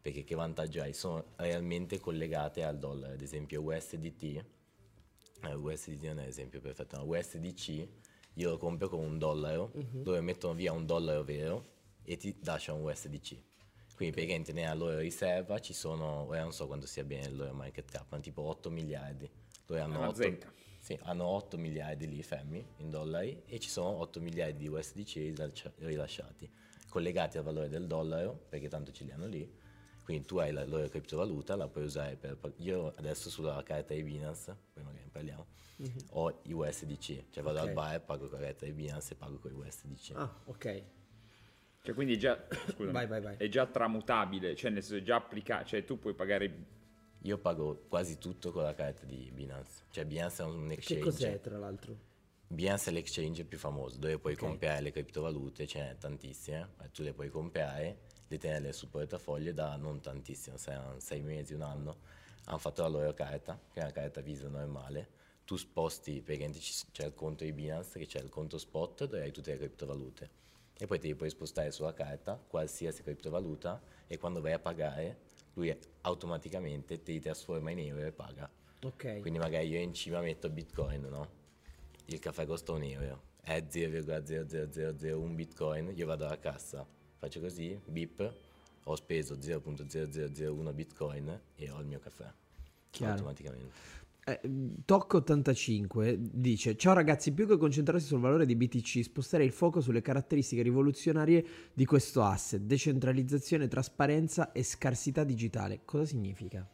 [0.00, 0.94] Perché che vantaggio hai?
[0.94, 3.12] Sono realmente collegate al dollaro.
[3.12, 4.42] Ad esempio USDT,
[5.48, 7.88] USDT non è l'esempio perfetto, ma USDC
[8.34, 12.72] io lo compro con un dollaro, dove mettono via un dollaro vero e ti lascia
[12.72, 13.36] un USDC.
[13.94, 17.52] Quindi praticamente nella loro riserva ci sono, ora non so quanto sia bene il loro
[17.52, 19.28] market cap, ma tipo 8 miliardi.
[19.66, 20.52] Loro hanno Una 8, zecca.
[20.78, 25.14] sì, hanno 8 miliardi lì fermi in dollari e ci sono 8 miliardi di USDC
[25.16, 26.50] rilascia- rilasciati,
[26.88, 29.58] collegati al valore del dollaro, perché tanto ce li hanno lì.
[30.10, 32.36] Quindi tu hai la loro criptovaluta, la puoi usare per...
[32.56, 35.46] Io adesso sulla carta di Binance, poi magari ne parliamo,
[36.10, 37.68] ho i USDC, cioè vado Ok.
[37.68, 40.10] al bar, pago con la carta di Binance e pago con i USDC.
[40.16, 40.82] Ah, ok.
[41.82, 43.36] Cioè, quindi è già, scusami, Vai, vai, vai.
[43.38, 46.78] è già tramutabile, cioè nel senso è già applicato, cioè tu puoi pagare
[47.22, 49.84] Io pago quasi tutto con la carta di Binance.
[49.90, 51.02] Cioè Binance è un Che exchange.
[51.04, 51.96] cos'è, tra l'altro?
[52.48, 54.38] Binance è l'exchange più famoso dove puoi Ok.
[54.40, 59.52] comprare le criptovalute, ce n'è tantissime, ma tu le puoi comprare, le tenerle sul portafoglio
[59.52, 61.96] da non tantissimo, saranno sei mesi, un anno.
[62.44, 65.18] Hanno fatto la loro carta, che è una carta Visa normale.
[65.44, 69.22] Tu sposti, praticamente ci- c'è il conto di Binance, che c'è il conto spot dove
[69.22, 70.30] hai tutte le criptovalute.
[70.78, 75.18] E poi te li puoi spostare sulla carta, qualsiasi criptovaluta, e quando vai a pagare,
[75.54, 78.48] lui automaticamente te li trasforma in euro e paga.
[78.84, 79.18] Ok.
[79.20, 81.28] Quindi magari io in cima metto Bitcoin, no?
[82.06, 86.86] Il caffè costa un euro, è 0,0001 Bitcoin, io vado alla cassa,
[87.20, 88.34] faccio così, bip,
[88.84, 92.32] ho speso 0.0001 Bitcoin e ho il mio caffè.
[92.88, 93.12] Chiaro.
[93.12, 93.98] Automaticamente.
[94.24, 94.40] Eh,
[94.86, 100.00] Toc85 dice: Ciao ragazzi, più che concentrarsi sul valore di BTC, sposterei il fuoco sulle
[100.00, 105.82] caratteristiche rivoluzionarie di questo asset: decentralizzazione, trasparenza e scarsità digitale.
[105.84, 106.66] Cosa significa?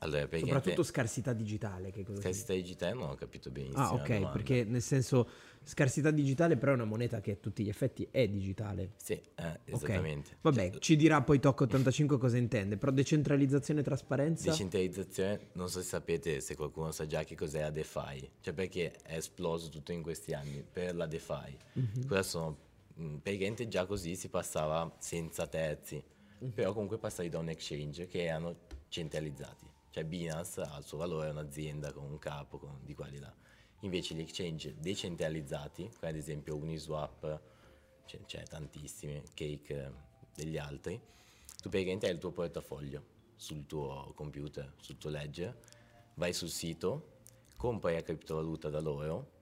[0.00, 1.90] Allora, Soprattutto scarsità digitale.
[1.90, 3.82] Che cosa scarsità digitale non ho capito benissimo.
[3.82, 5.28] Ah, ok, perché nel senso
[5.64, 8.92] scarsità digitale, però è una moneta che a tutti gli effetti è digitale.
[8.96, 10.36] Sì, eh, esattamente.
[10.40, 12.76] Vabbè, Cioè, ci dirà poi Toc85 cosa intende.
[12.76, 14.50] Però decentralizzazione e trasparenza.
[14.50, 18.92] Decentralizzazione, non so se sapete, se qualcuno sa già che cos'è la DeFi, cioè perché
[19.02, 21.56] è esploso tutto in questi anni per la DeFi.
[21.74, 22.06] Mhm.
[22.06, 22.58] Cosa sono?
[22.94, 26.02] mh, Praticamente già così si passava senza terzi,
[26.40, 26.50] Mhm.
[26.50, 28.56] però comunque passavi da un exchange che erano
[28.88, 33.08] centralizzati, cioè Binance ha il suo valore, è un'azienda con un capo, con, di qua
[33.08, 33.32] di là.
[33.80, 37.40] Invece gli exchange decentralizzati, come ad esempio Uniswap,
[38.06, 39.90] ce c'è tantissimi, Cake, eh,
[40.34, 41.00] degli altri,
[41.60, 45.56] tu praticamente hai il tuo portafoglio sul tuo computer, sul tuo ledger,
[46.14, 47.20] vai sul sito,
[47.56, 49.36] compri la criptovaluta da loro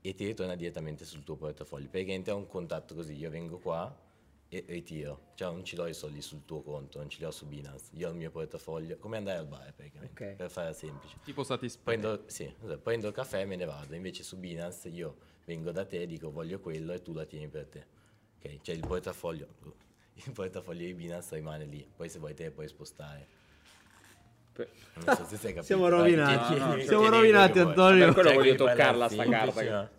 [0.00, 1.88] e ti ritorna direttamente sul tuo portafoglio.
[1.88, 4.06] Praticamente è un contatto così, io vengo qua
[4.50, 7.30] e ritiro, cioè non ci do i soldi sul tuo conto, non ce li ho
[7.30, 10.36] su Binance, io ho il mio portafoglio, come andare al bar praticamente, Ok.
[10.36, 11.16] per farla semplice.
[11.22, 11.98] Tipo Satispay.
[11.98, 13.94] Prendo, sì, esatto, prendo il caffè e me ne vado.
[13.94, 17.66] Invece su Binance io vengo da te, dico voglio quello e tu la tieni per
[17.66, 17.86] te.
[18.38, 19.48] Ok, cioè il portafoglio,
[20.14, 21.86] il portafoglio di Binance rimane lì.
[21.94, 23.36] Poi se vuoi te puoi spostare.
[24.94, 25.62] Non so se sei capito.
[25.62, 26.58] Siamo rovinati.
[26.58, 27.58] No, no, siamo rovinati.
[27.58, 28.04] Antonio.
[28.06, 29.90] Per quello Cioè, voglio toccarla sta carta.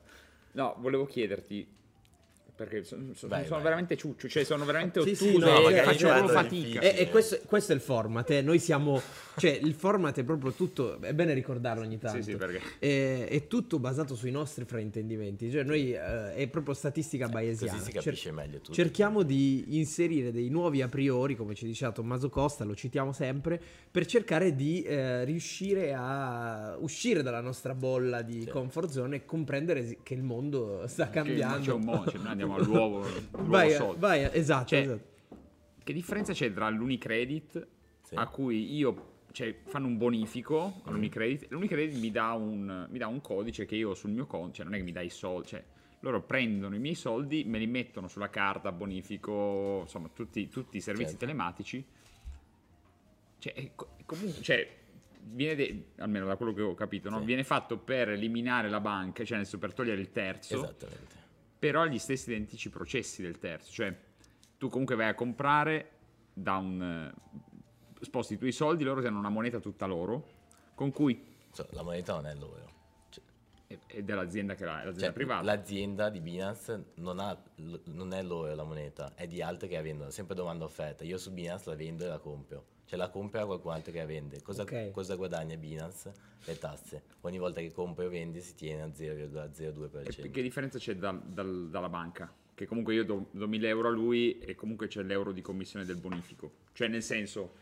[0.54, 1.78] No, volevo chiederti
[2.60, 3.64] perché sono, sono- Vai, sono vai.
[3.64, 6.80] veramente ciuccio, cioè sono veramente Sì, ottuso sì, no, e faccio proprio fatica.
[6.82, 8.42] E, e questo, questo è il format, eh.
[8.42, 9.02] noi siamo,
[9.38, 13.28] cioè il format è proprio tutto, è bene ricordarlo ogni tanto, Sì, sì, perché- è,
[13.30, 17.78] è tutto basato sui nostri fraintendimenti, cioè noi eh, è proprio statistica bayesiana.
[17.78, 18.74] Così si capisce meglio tutto.
[18.74, 23.62] Cerchiamo di inserire dei nuovi a priori, come ci diceva Tommaso Costa, lo citiamo sempre,
[23.90, 28.48] per cercare di eh, riuscire a uscire dalla nostra bolla di Sì.
[28.50, 31.66] comfort zone e comprendere che il mondo sta Che cambiando.
[31.66, 34.00] c'è un mondo, cioè noi andiamo all'uovo, l'uovo vai, soldi.
[34.00, 35.08] vai, esatto, Cioè, esatto.
[35.84, 37.68] Che differenza c'è tra l'Unicredit
[38.04, 38.16] Sì.
[38.16, 43.22] a cui io cioè, fanno un bonifico all'Unicredit l'Unicredit mi dà, un, mi dà un
[43.22, 45.48] codice che io ho sul mio conto, cioè non è che mi dà i soldi,
[45.48, 45.64] cioè
[46.02, 50.82] loro prendono i miei soldi, me li mettono sulla carta, bonifico, insomma tutti, tutti i
[50.82, 51.26] servizi Certo.
[51.26, 51.86] telematici.
[53.38, 53.72] Cioè,
[54.06, 54.68] comunque, cioè,
[55.24, 57.20] viene, de- almeno da quello che ho capito, no?
[57.20, 57.26] Sì.
[57.26, 61.16] viene fatto per eliminare la banca, cioè nel senso per togliere il terzo Esattamente.
[61.60, 63.96] Però gli stessi identici processi del terzo, cioè
[64.58, 65.92] tu comunque vai a comprare
[66.34, 70.38] da un eh, sposti i tuoi soldi, loro ti hanno una moneta tutta loro,
[70.74, 71.22] con cui
[71.54, 72.78] Cioè, la moneta non è l'oro.
[73.86, 75.44] È dell'azienda che l'ha, l'azienda Cioè, privata.
[75.44, 77.40] L'azienda di Binance non, ha,
[77.86, 81.04] non è loro la moneta, è di altri che la vendono, sempre domanda offerta.
[81.04, 82.66] Io su Binance la vendo e la compro.
[82.86, 84.42] Cioè la compra qualcun altro che la vende.
[84.42, 84.90] Cosa, Ok.
[84.90, 86.12] cosa guadagna Binance?
[86.46, 87.04] Le tasse.
[87.22, 90.32] Ogni volta che compri o vendi si tiene a E 0,02%.
[90.32, 92.34] che differenza c'è dal- dal- dalla banca?
[92.56, 95.86] Che comunque io do, do 1000 euro a lui e comunque c'è l'euro di commissione
[95.86, 96.54] del bonifico.
[96.74, 97.54] Cioè nel senso,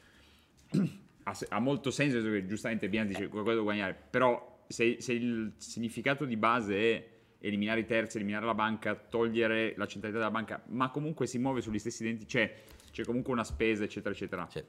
[1.24, 6.26] ha, molto senso, che giustamente Binance dice qualcosa da guadagnare, però se, se il significato
[6.26, 10.90] di base è eliminare i terzi, eliminare la banca, togliere la centralità della banca, ma
[10.90, 12.54] comunque si muove sugli stessi denti, c'è,
[12.92, 14.48] c'è comunque una spesa, eccetera, eccetera.
[14.48, 14.66] Cioè,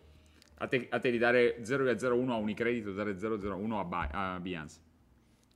[0.58, 4.40] A te, a te di dare 0,01 a Unicredit o dare 0,01 a, Bi- a
[4.40, 4.80] Binance.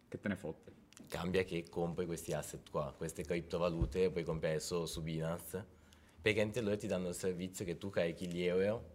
[0.08, 0.72] Che te ne fotte.
[1.08, 5.80] cambia che compri questi asset qua, queste criptovalute, puoi comprare solo su Binance
[6.22, 8.90] Praticamente loro ti danno il servizio che tu carichi gli euro,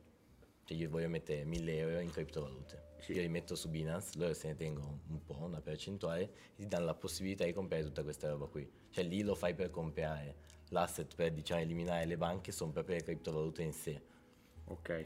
[0.63, 2.86] cioè io voglio mettere 1000 euro in criptovalute.
[3.07, 6.67] Io li metto su Binance, loro se ne tengono un po', una percentuale, e ti
[6.67, 8.69] danno la possibilità di comprare tutta questa roba qui.
[8.89, 10.35] Cioè lì lo fai per comprare
[10.69, 14.01] l'asset per diciamo eliminare le banche, sono proprio le criptovalute in sé.
[14.65, 15.05] Ok.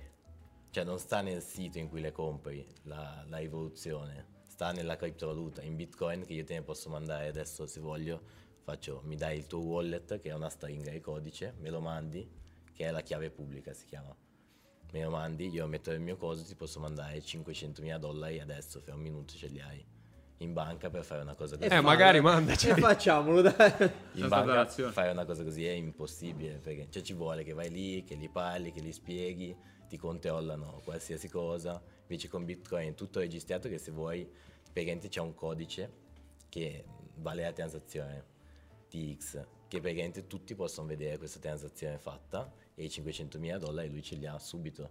[0.71, 5.62] Cioè non sta nel sito in cui le compri la, la rivoluzione, sta nella criptovaluta,
[5.62, 8.21] in Bitcoin che io te ne posso mandare adesso se voglio,
[8.63, 12.27] faccio, mi dai il tuo wallet che è una stringa di codice, me lo mandi,
[12.73, 14.15] che è la chiave pubblica si chiama.
[14.91, 18.93] Me lo mandi, io metto nel mio coso, ti posso mandare 500.000 dollari adesso, fra
[18.93, 19.84] un minuto ce li hai.
[20.38, 21.69] In banca per fare una cosa così.
[21.69, 22.69] Eh, magari mandaci.
[22.69, 23.91] E facciamolo, dai.
[24.13, 28.04] In banca fare una cosa così è impossibile perché cioè, ci vuole che vai lì,
[28.04, 29.56] che li parli, che li spieghi,
[29.88, 31.82] ti controllano qualsiasi cosa.
[32.01, 34.30] Invece con Bitcoin è tutto registrato che se vuoi,
[34.63, 35.91] praticamente c'è un codice
[36.49, 36.84] che
[37.15, 38.25] vale la transazione
[38.89, 44.15] TX, che praticamente tutti possono vedere questa transazione fatta e i 500.000 dollari lui ce
[44.15, 44.89] li ha subito.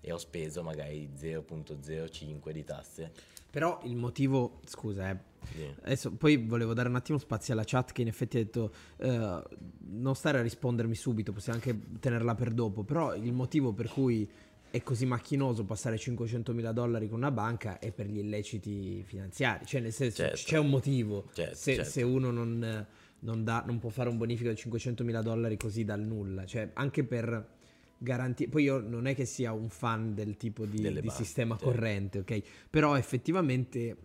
[0.00, 3.12] E ho speso magari 0.05 di tasse.
[3.50, 5.16] Però il motivo, scusa, eh.
[5.50, 5.74] Sì.
[5.82, 9.42] Adesso poi volevo dare un attimo spazio alla chat che in effetti ha detto eh,
[9.90, 14.28] non stare a rispondermi subito, possiamo anche tenerla per dopo, però il motivo per cui
[14.70, 19.64] è così macchinoso passare 500 mila dollari con una banca è per gli illeciti finanziari,
[19.66, 20.40] cioè nel senso Certo.
[20.44, 21.90] c'è un motivo, Certo, se, certo.
[21.90, 22.86] se uno non,
[23.24, 26.70] non dà- non può fare un bonifico di 500 mila dollari così dal nulla, cioè
[26.74, 27.52] anche per
[27.98, 31.56] garantire, poi io non è che sia un fan del tipo di, di banche, sistema
[31.56, 32.42] corrente, ok?
[32.70, 33.96] Però effettivamente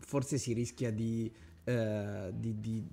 [0.00, 1.30] forse si rischia di,
[1.64, 2.84] eh, di- di,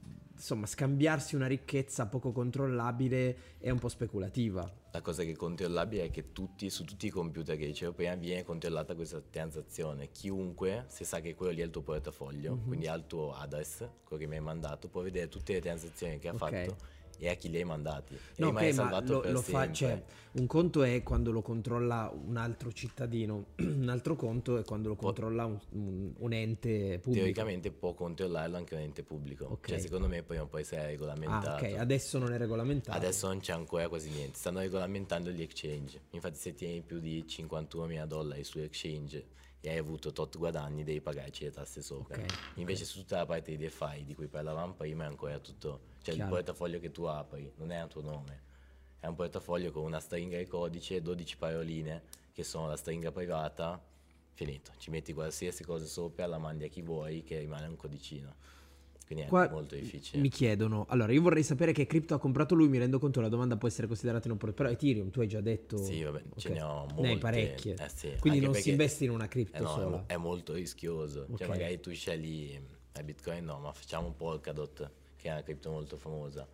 [0.43, 4.69] insomma scambiarsi una ricchezza poco controllabile e un po' speculativa.
[4.91, 8.13] La cosa che è controllabile è che tutti, su tutti i computer che dicevo prima
[8.15, 10.12] viene controllata questa transazione.
[10.12, 12.67] Chiunque, se sa che quello lì è il tuo portafoglio, Mhm.
[12.67, 16.19] quindi ha il tuo address, quello che mi hai mandato, può vedere tutte le transazioni
[16.19, 16.38] che ha Ok.
[16.38, 16.77] fatto
[17.23, 18.13] e a chi li hai mandati.
[18.15, 22.12] E No, rimane ok, ma lo, lo fa, cioè, un conto è quando lo controlla
[22.13, 27.13] un altro cittadino, un altro conto è quando lo controlla un, un- un ente pubblico.
[27.23, 29.45] Teoricamente può controllarlo anche un ente pubblico.
[29.45, 29.69] Ok.
[29.69, 31.63] Cioè, secondo me prima o poi sarà regolamentato.
[31.65, 32.97] Ah, ok, adesso non è regolamentato.
[32.97, 36.01] Adesso non c'è ancora quasi niente, stanno regolamentando gli exchange.
[36.12, 39.27] Infatti se tieni più di 51 mila dollari su exchange
[39.62, 42.17] e hai avuto tot guadagni devi pagarci le tasse sopra.
[42.17, 45.91] Ok, Invece su tutta la parte di DeFi di cui parlavamo prima è ancora tutto,
[46.04, 46.30] cioè Chiaro.
[46.30, 48.42] il portafoglio che tu apri non è a tuo nome,
[49.00, 53.82] è un portafoglio con una stringa di codice, 12 paroline che sono la stringa privata,
[54.34, 58.36] finito, ci metti qualsiasi cosa sopra, la mandi a chi vuoi che rimane un codicino.
[59.06, 60.22] Quindi è Qua molto difficile.
[60.22, 63.28] Mi chiedono, allora io vorrei sapere che cripto ha comprato lui, mi rendo conto la
[63.28, 65.78] domanda può essere considerata inopportuna, però Ethereum tu hai già detto...
[65.78, 66.54] Sì, vabbè, ce Ok.
[66.54, 67.18] ne ho Ne hai molte.
[67.20, 67.76] parecchie.
[67.76, 70.04] Eh sì, Quindi anche non si investe in una cripto Eh no, è sola.
[70.08, 71.28] È, molto rischioso.
[71.30, 71.38] Ok.
[71.38, 72.58] Cioè, magari tu scegli
[72.94, 74.89] eh, Bitcoin, no, ma facciamo un Polkadot,
[75.23, 76.45] che è una cripto molto famosa.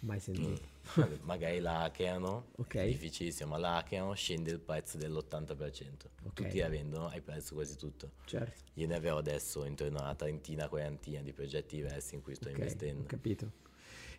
[0.00, 0.60] Mai sentito.
[0.96, 2.74] Mag- magari la hackerano, Ok.
[2.74, 6.08] è difficilissimo, ma la hackerano, scende il prezzo dell'80%.
[6.24, 6.32] Ok.
[6.34, 8.10] Tutti la vendono, hai perso quasi tutto.
[8.24, 8.62] Certo.
[8.74, 12.48] Io ne avevo adesso intorno a una trentina, quarantina di progetti diversi in cui sto
[12.48, 13.02] Ok, investendo.
[13.02, 13.50] ho capito.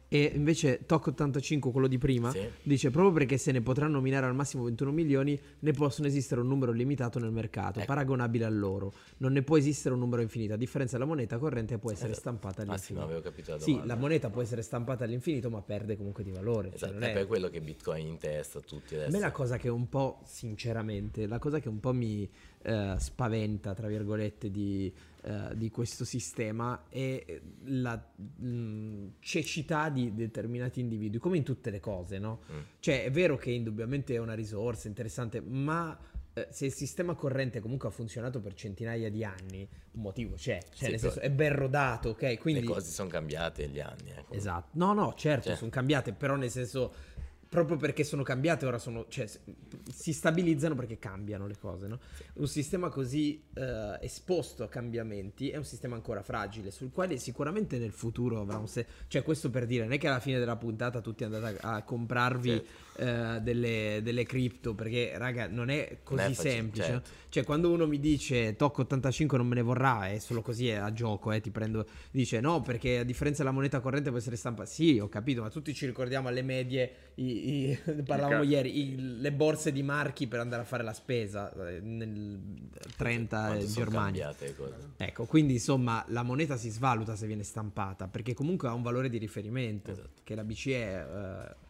[0.09, 2.47] E invece TOC85, quello di prima, Sì.
[2.63, 6.47] dice proprio perché se ne potranno minare al massimo 21 milioni, ne possono esistere un
[6.47, 7.87] numero limitato nel mercato, Ecco.
[7.87, 8.93] paragonabile a loro.
[9.17, 12.21] Non ne può esistere un numero infinito, a differenza della moneta corrente può essere Esatto.
[12.29, 13.03] stampata Ah sì, all'infinito.
[13.05, 16.67] avevo capito la Sì, la moneta può essere stampata all'infinito, ma perde comunque di valore.
[16.69, 19.11] cioè Esatto, non è è- per quello che Bitcoin in testa a tutti A adesso.
[19.11, 22.29] me la cosa che un po', sinceramente, la cosa che un po' mi
[22.63, 24.91] eh, spaventa, tra virgolette, di,
[25.27, 31.81] eh, di questo sistema è la mh, cecità di determinati individui, come in tutte le
[31.81, 32.39] cose, no?
[32.49, 32.59] Mm.
[32.79, 35.97] Cioè, è vero che indubbiamente è una risorsa interessante, ma
[36.33, 40.59] eh, se il sistema corrente comunque ha funzionato per centinaia di anni, un motivo c'è,
[40.73, 42.37] cioè, Sì, senso, è ben rodato, ok?
[42.37, 42.61] Quindi...
[42.61, 44.11] Le cose sono cambiate negli anni.
[44.11, 44.23] eh.
[44.29, 44.69] Esatto.
[44.73, 45.57] No, no, certo, Cioè.
[45.57, 46.93] sono cambiate, però nel senso
[47.49, 49.27] proprio perché sono cambiate ora sono cioè
[49.89, 51.99] si stabilizzano perché cambiano le cose, no?
[52.33, 57.77] Un sistema così eh, esposto a cambiamenti è un sistema ancora fragile, sul quale sicuramente
[57.77, 60.55] nel futuro avrà un se- cioè questo per dire, non è che alla fine della
[60.57, 62.65] puntata tutti andate a, a comprarvi
[62.97, 66.85] eh, delle, delle cripto perché raga, non è così facile, semplice.
[66.85, 67.09] certo.
[67.29, 70.75] Cioè, quando uno mi dice TOC 85 non me ne vorrà, è solo così è
[70.75, 71.85] a gioco, eh, ti prendo.
[72.09, 74.67] Dice no, perché a differenza della moneta corrente può essere stampata.
[74.67, 78.95] Sì, ho capito, ma tutti ci ricordiamo alle medie, i- i- parlavamo ca- ieri, i-
[79.19, 82.39] le borse di marchi per andare a fare la spesa eh, nel
[82.95, 84.35] 30 Quanto in Germania.
[84.97, 89.09] Ecco, quindi insomma la moneta si svaluta se viene stampata, perché comunque ha un valore
[89.09, 90.09] di riferimento, Esatto.
[90.23, 90.71] che la BCE...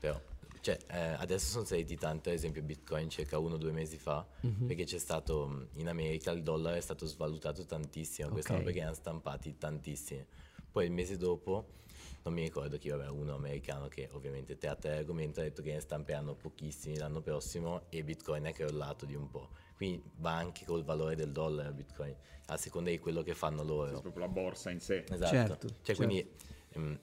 [0.01, 0.35] eh,
[0.67, 4.27] cioè, eh, adesso sono saliti tanto, ad esempio Bitcoin circa uno o due mesi fa,
[4.41, 4.67] Mhm.
[4.67, 8.65] perché c'è stato, mh, in America il dollaro è stato svalutato tantissimo, quest'anno Ok.
[8.65, 10.25] perché erano stampati tantissimi.
[10.69, 11.67] Poi il mese dopo,
[12.23, 15.79] non mi ricordo chi, vabbè, uno americano che ovviamente tratta l'argomento ha detto che ne
[15.79, 19.49] stamperanno pochissimi l'anno prossimo e Bitcoin è crollato di un po'.
[19.77, 22.13] Quindi va anche col valore del dollaro Bitcoin,
[22.47, 24.01] a seconda di quello che fanno È loro.
[24.01, 25.05] proprio la borsa in sé.
[25.09, 25.27] Esatto.
[25.31, 26.03] Certo, cioè, certo.
[26.03, 26.29] quindi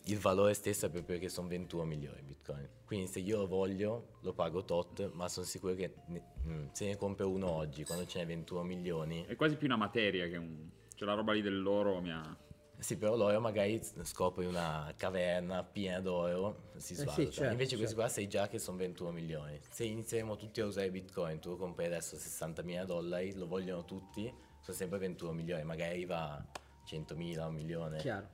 [0.04, 2.68] il valore stesso è proprio che sono 21 milioni Bitcoin.
[2.84, 6.86] Quindi se io lo voglio lo pago tot, ma sono sicuro che ne- mm, se
[6.86, 10.36] ne compro uno oggi, quando ce n'è 21 milioni, È quasi più una materia che
[10.36, 10.68] un...
[10.94, 12.36] Cioè la roba lì dell'oro mi ha...
[12.78, 17.30] Sì, però l'oro magari scopri una caverna piena d'oro, si sì, svaluta.
[17.30, 17.94] certo, Invece questi certo.
[17.94, 19.58] qua sai già che sono 21 milioni.
[19.70, 23.84] Se inizieremo tutti a usare Bitcoin, tu lo compri adesso 60 mila dollari, lo vogliono
[23.84, 26.46] tutti, sono sempre 21 milioni, magari va a
[26.84, 27.98] 100 mila, un milione.
[27.98, 28.28] Chiaro.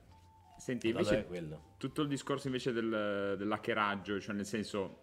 [0.61, 1.25] Senti, invece
[1.79, 4.99] tutto il discorso invece del, dell'hackeraggio, cioè nel senso...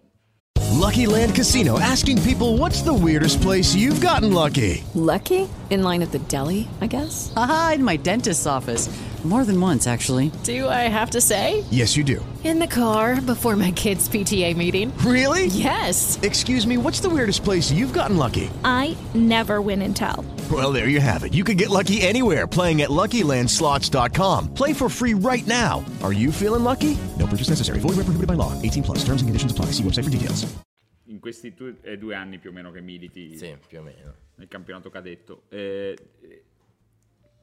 [0.79, 4.85] Lucky Land Casino asking people what's the weirdest place you've gotten lucky?
[4.95, 5.49] Lucky?
[5.71, 7.33] In line at the deli, I guess?
[7.35, 8.89] Haha, in my dentist's office.
[9.25, 10.31] More than once, actually.
[10.45, 11.65] Do I have to say?
[11.71, 12.25] Yes, you do.
[12.45, 14.93] In the car before my kids' PTA meeting.
[14.99, 15.47] Really?
[15.47, 16.19] Yes.
[16.23, 18.49] Excuse me, what's the weirdest place you've gotten lucky?
[18.65, 20.25] I never win and tell.
[20.53, 21.35] Well, there you have it.
[21.35, 24.55] You can get lucky anywhere playing at LuckyLandSlots.com.
[24.55, 25.85] Play for free right now.
[26.03, 26.97] Are you feeling lucky?
[27.19, 27.81] No purchase necessary.
[27.81, 28.53] Void where prohibited by law.
[28.63, 28.99] 18 plus.
[29.05, 29.73] Terms and conditions apply.
[29.73, 30.47] See website for details.
[31.11, 34.15] In questi tu- è due anni più o meno che militi Sì, più o meno.
[34.37, 35.43] nel campionato cadetto.
[35.49, 36.43] Eh, eh,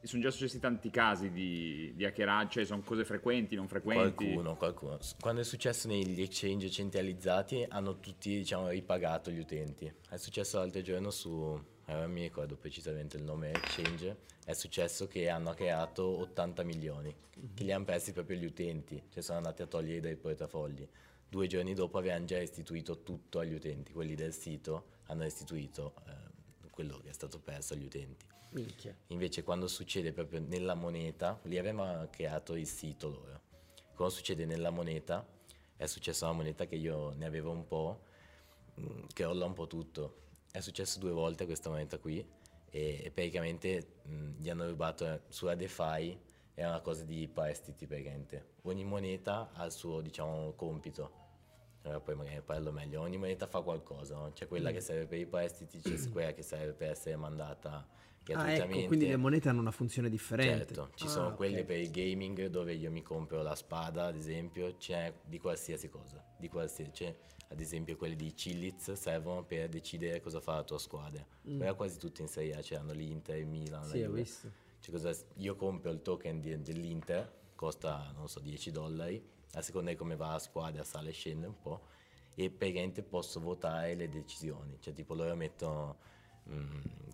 [0.02, 4.24] sono già successi tanti casi di, di hackeraggio, cioè sono cose frequenti, non frequenti.
[4.24, 4.98] Qualcuno, qualcuno.
[5.20, 9.92] Quando è successo negli exchange centralizzati hanno tutti diciamo, ripagato gli utenti.
[10.08, 15.28] È successo l'altro giorno su, eh, mi ricordo precisamente il nome exchange, è successo che
[15.28, 17.14] hanno creato 80 milioni,
[17.54, 20.86] che li hanno persi proprio gli utenti, cioè sono andati a togliere dai portafogli.
[21.28, 26.70] Due giorni dopo avevano già restituito tutto agli utenti, quelli del sito hanno restituito eh,
[26.70, 28.35] quello che è stato perso agli utenti.
[28.56, 28.96] Minchia.
[29.08, 33.40] Invece quando succede proprio nella moneta, lì avevano creato il sito loro.
[33.94, 35.26] Quando succede nella moneta,
[35.76, 38.04] è successa una moneta che io ne avevo un po',
[38.80, 40.24] mm, che rolla un po' tutto.
[40.50, 42.26] È successo due volte questa moneta qui
[42.70, 46.18] e, e praticamente mm, gli hanno rubato sulla DeFi,
[46.54, 48.54] è una cosa di prestiti praticamente.
[48.62, 51.24] Ogni moneta ha il suo, diciamo, compito.
[51.82, 53.02] Allora poi magari parlo meglio.
[53.02, 54.32] Ogni moneta fa qualcosa, no?
[54.32, 57.86] C'è quella che serve per i prestiti, c'è quella che serve per essere mandata
[58.34, 60.74] Ah, ecco, quindi le monete hanno una funzione differente.
[60.74, 61.34] Certo, ci Ah, sono ok.
[61.36, 65.88] quelle per il gaming dove io mi compro la spada, ad esempio, c'è di qualsiasi
[65.88, 67.16] cosa, di qualsiasi, c'è
[67.48, 71.24] ad esempio quelle di Chiliz servono per decidere cosa fa la tua squadra.
[71.42, 73.90] Quella quasi tutte in Serie A, c'erano l'Inter, il Milan, la Mm.
[73.90, 74.20] Sì, ho Juve.
[74.20, 74.50] visto.
[74.80, 79.90] Cioè, cosa- io compro il token di- dell'Inter, costa, non so, 10 dollari, a seconda
[79.90, 81.86] di come va la squadra sale e scende un po',
[82.34, 84.76] e praticamente posso votare le decisioni.
[84.80, 86.04] Cioè, tipo, loro mettono mm,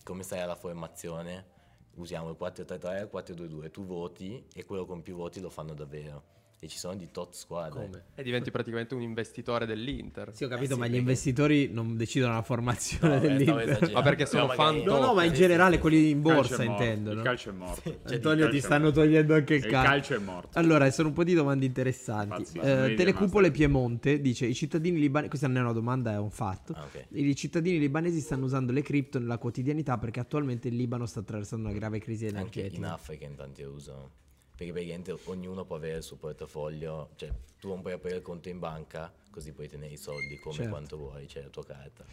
[0.03, 1.47] come sarà la formazione,
[1.95, 5.75] usiamo il 4-3-3 e il 4-2-2, tu voti e quello con più voti lo fanno
[5.75, 6.42] davvero.
[6.65, 7.81] E ci sono di tot squadre.
[7.87, 8.05] Come?
[8.15, 10.33] E diventi praticamente un investitore dell'Inter.
[10.33, 13.37] Sì, ho capito, Eh sì, ma gli perché- investitori non decidono la formazione No, stavo
[13.59, 13.91] dell'Inter.
[13.93, 16.23] Ma perché sono No, magari- fan No, no, ma in Sì, generale sì, quelli in
[16.23, 17.11] calcio borsa è morto, intendo.
[17.11, 17.23] Il no?
[17.25, 17.83] calcio è morto.
[17.83, 19.01] Cioè, Antonio, ti calcio stanno morto.
[19.01, 19.91] togliendo anche il Il calcio.
[19.91, 20.59] calcio è morto.
[20.61, 22.29] Allora, sono un po' di domande interessanti.
[22.61, 23.51] Pazzesco, Eh, Telecupole.
[23.51, 25.31] Piemonte dice: I cittadini libanesi.
[25.31, 26.75] Questa non è una domanda, è un fatto.
[26.75, 27.07] Ah, ok.
[27.11, 31.67] I cittadini libanesi stanno usando le cripto nella quotidianità perché attualmente il Libano sta attraversando
[31.67, 32.77] una grave crisi Anche energetica.
[32.77, 34.11] in Africa in tanti usano.
[34.55, 38.49] Perché praticamente ognuno può avere il suo portafoglio, cioè tu non puoi aprire il conto
[38.49, 40.71] in banca, così puoi tenere i soldi come Certo.
[40.71, 42.05] quanto vuoi, c'è la tua carta.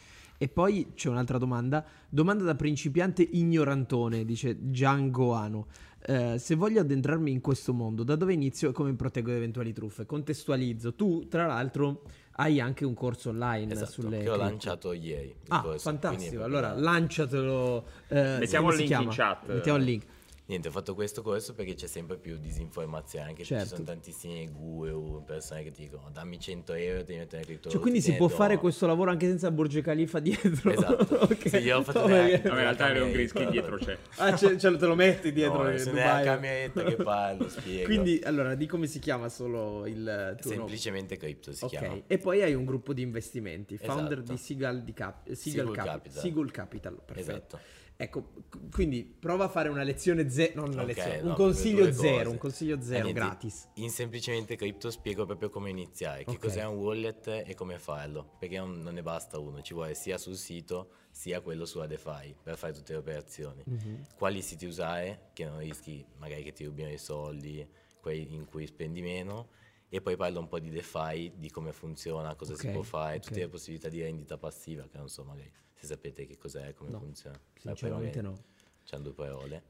[0.41, 1.85] E poi c'è un'altra domanda.
[2.07, 5.67] Domanda da principiante ignorantone, dice Giangoano.
[6.01, 9.35] Eh, se voglio addentrarmi in questo mondo, da dove inizio e come mi proteggo da
[9.35, 10.05] eventuali truffe?
[10.05, 10.95] Contestualizzo.
[10.95, 12.03] Tu, tra l'altro,
[12.37, 15.35] hai anche un corso online Esatto, sulle che ho lanciato ieri.
[15.49, 16.35] Ah, corso, fantastico.
[16.37, 17.85] proprio Allora, lanciatelo.
[18.07, 19.45] eh, Mettiamo il link in chat.
[19.45, 20.05] Mettiamo il link.
[20.49, 23.63] Niente, ho fatto questo corso perché c'è sempre più disinformazione, anche Certo.
[23.65, 27.69] ci sono tantissimi guru, persone che ti dicono dammi 100 euro e ti mettono cripto.
[27.69, 30.71] Cioè, quindi si può fare questo lavoro anche senza Burj Khalifa dietro.
[30.71, 31.17] Esatto.
[31.29, 31.49] Ok.
[31.49, 33.95] Sì, io ho fatto No, perché- No, in realtà green screen dietro c'è.
[34.15, 36.25] Ah, ce, ce lo- te lo metti dietro No, in se ne è la Dubai.
[36.25, 37.83] cameretta che parlo, spiego.
[37.85, 40.61] Quindi, allora, di come si chiama solo il tuo nome?
[40.63, 42.01] Semplicemente cripto si Ok, chiama.
[42.07, 44.31] e poi hai un gruppo di investimenti, founder Esatto.
[44.31, 46.21] di Seagull, di Cap- Seagull Seagull Capi- Capital.
[46.21, 47.31] Seagull Capital, perfetto.
[47.31, 47.59] Esatto.
[48.01, 48.31] Ecco,
[48.71, 52.29] quindi prova a fare una lezione zero, non una Ok, lezione, no, un consiglio zero,
[52.29, 53.67] un consiglio zero, niente, gratis.
[53.73, 56.39] In semplicemente cripto spiego proprio come iniziare, che Ok.
[56.39, 60.37] cos'è un wallet e come farlo, perché non, ne basta uno, ci vuole sia sul
[60.37, 63.63] sito sia quello sulla DeFi per fare tutte le operazioni.
[63.65, 64.05] Mhm.
[64.15, 67.67] Quali siti usare, che non rischi magari che ti rubino i soldi,
[67.99, 69.49] quelli in cui spendi meno.
[69.91, 73.17] E poi parlo un po' di DeFi, di come funziona, cosa si Ok, può fare,
[73.17, 73.23] ok.
[73.23, 76.91] tutte le possibilità di rendita passiva, che non so magari se sapete che cos'è, come
[76.91, 77.39] No, funziona.
[77.59, 78.43] Sinceramente no.
[78.85, 79.63] C'hanno due parole.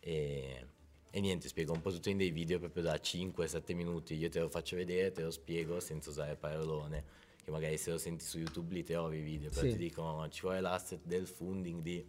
[0.00, 0.66] E,
[1.10, 4.14] E niente, spiego un po' tutto in dei video proprio da 5-7 minuti.
[4.14, 7.04] Io te lo faccio vedere, te lo spiego senza usare parolone.
[7.42, 9.70] Che magari se lo senti su YouTube li trovi i video, però Sì.
[9.72, 12.04] ti dicono ci vuole l'asset del funding di...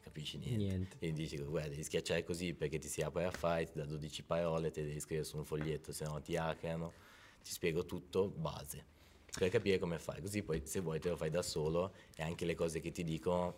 [0.00, 0.56] Capisci niente.
[0.56, 0.96] Niente.
[0.98, 4.22] Quindi dici, guarda, devi schiacciare così perché ti si apre a file, ti dà 12
[4.24, 6.92] parole, te devi scrivere su un foglietto, se no ti hackerano.
[7.42, 8.84] Ti spiego tutto, base.
[9.36, 10.20] Per capire come fare.
[10.20, 13.02] Così poi se vuoi te lo fai da solo e anche le cose che ti
[13.02, 13.56] dicono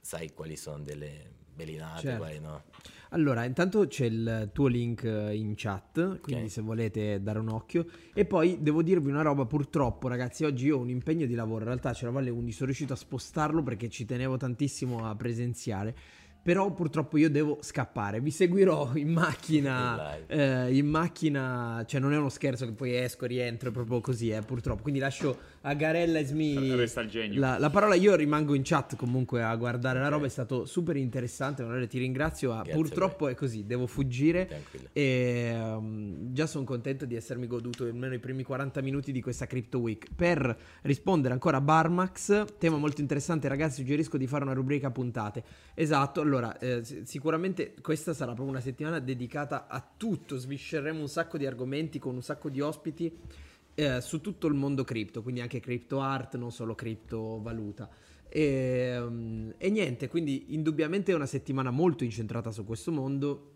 [0.00, 2.18] sai quali sono delle belinate, Certo.
[2.18, 2.62] quali no.
[3.10, 6.50] Allora, intanto c'è il tuo link eh, in chat, quindi Ok.
[6.50, 7.86] se volete dare un occhio.
[8.12, 11.60] E poi devo dirvi una roba, purtroppo ragazzi, oggi io ho un impegno di lavoro,
[11.60, 15.96] in realtà c'era alle 11, sono riuscito a spostarlo perché ci tenevo tantissimo a presenziare.
[16.44, 22.12] Però purtroppo io devo scappare, vi seguirò in macchina, In eh, in macchina, cioè non
[22.12, 24.82] è uno scherzo che poi esco, rientro, è proprio così, eh, purtroppo.
[24.82, 27.40] Quindi lascio a Garella e Smi Resta il genio.
[27.40, 30.96] la, la parola, io rimango in chat comunque a guardare la roba, è stato super
[30.96, 34.88] interessante, Emanuele, ti ringrazio, Grazie purtroppo è così, devo fuggire Tranquillo.
[34.92, 39.46] e um, già sono contento di essermi goduto almeno i primi 40 minuti di questa
[39.46, 40.08] Crypto Week.
[40.14, 44.90] Per rispondere ancora a Barmax, tema molto interessante ragazzi, suggerisco di fare una rubrica a
[44.90, 45.42] puntate.
[45.72, 51.38] Esatto, allora eh, sicuramente questa sarà proprio una settimana dedicata a tutto, svisceremo un sacco
[51.38, 53.42] di argomenti con un sacco di ospiti
[53.74, 57.88] eh, su tutto il mondo cripto, quindi anche crypto art, non solo criptovaluta.
[58.28, 63.50] E, um, e niente, quindi indubbiamente è una settimana molto incentrata su questo mondo.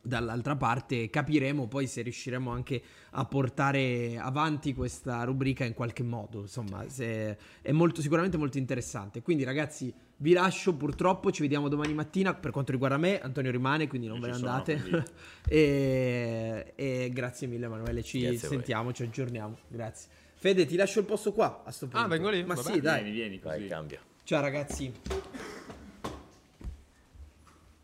[0.00, 6.40] Dall'altra parte capiremo poi se riusciremo anche a portare avanti questa rubrica in qualche modo.
[6.40, 9.20] Insomma, è molto, sicuramente molto interessante.
[9.20, 10.74] Quindi, ragazzi, vi lascio.
[10.74, 12.34] Purtroppo ci vediamo domani mattina.
[12.34, 15.04] Per quanto riguarda me, Antonio rimane, quindi non Io ve ne sono, andate.
[15.48, 18.02] e, e grazie mille, Emanuele.
[18.02, 19.58] Ci Grazie sentiamo, ci aggiorniamo.
[19.68, 20.10] Grazie.
[20.34, 22.04] Fede, ti lascio il posto qua a sto punto.
[22.04, 22.44] Ah, vengo lì?
[22.44, 22.72] Ma Vabbè.
[22.72, 23.02] sì, dai.
[23.02, 23.68] Vieni, vieni, Vai, così.
[23.68, 23.98] cambio.
[24.22, 24.92] Ciao, ragazzi.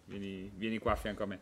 [0.04, 1.40] Vieni, vieni qua a fianco a me.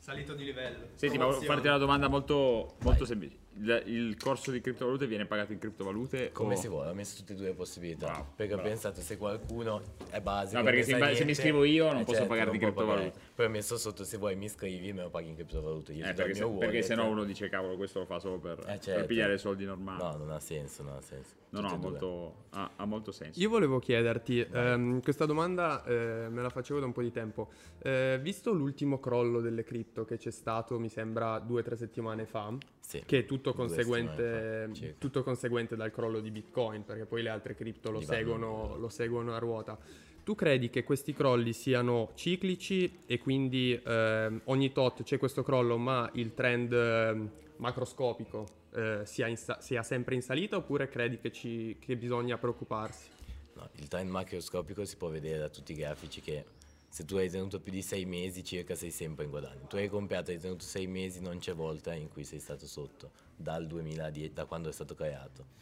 [0.00, 0.78] Salito di livello.
[0.94, 3.36] Senti, ma volevo farti una domanda molto, molto semplice.
[3.58, 6.32] Il, il corso di criptovalute viene pagato in criptovalute?
[6.32, 8.06] Come o- si vuole, ho messo tutte e due le possibilità.
[8.06, 8.66] Wow, perché bravo.
[8.68, 10.56] ho pensato se qualcuno è base.
[10.56, 12.50] No, non perché se ba- se mi niente, iscrivo io non eh, posso certo, pagare
[12.52, 13.12] di criptovalute.
[13.34, 15.92] Poi ho messo sotto se vuoi mi iscrivi me lo paghi in criptovalute.
[15.92, 16.82] Io Eh, perché, se, perché wallet.
[16.84, 19.06] se no uno dice cavolo questo lo fa solo per, Eh, per certo.
[19.06, 20.02] pigliare soldi normali.
[20.02, 21.34] No, non ha senso, non ha senso.
[21.50, 23.38] No, no, molto, ha, ha molto senso.
[23.40, 27.48] Io volevo chiederti, ehm, questa domanda eh, me la facevo da un po' di tempo.
[27.82, 32.24] Eh, visto l'ultimo crollo delle cripto che c'è stato, mi sembra due o tre settimane
[32.26, 33.02] fa, Sì.
[33.04, 37.54] che è tutto conseguente, fa, tutto conseguente dal crollo di Bitcoin, perché poi le altre
[37.54, 39.78] cripto lo seguono, lo seguono a ruota.
[40.22, 45.76] Tu credi che questi crolli siano ciclici e quindi ehm, ogni tot c'è questo crollo,
[45.76, 51.32] ma il trend ehm, macroscopico eh, sia, sa- sia sempre in salita oppure credi che,
[51.32, 53.08] ci- che bisogna preoccuparsi?
[53.54, 56.44] No, il trend macroscopico si può vedere da tutti i grafici che
[56.90, 59.66] se tu hai tenuto più di sei mesi circa sei sempre in guadagno.
[59.68, 63.12] Tu hai comprato hai tenuto sei mesi, non c'è volta in cui sei stato sotto,
[63.36, 65.58] dal 2010, da quando è stato creato.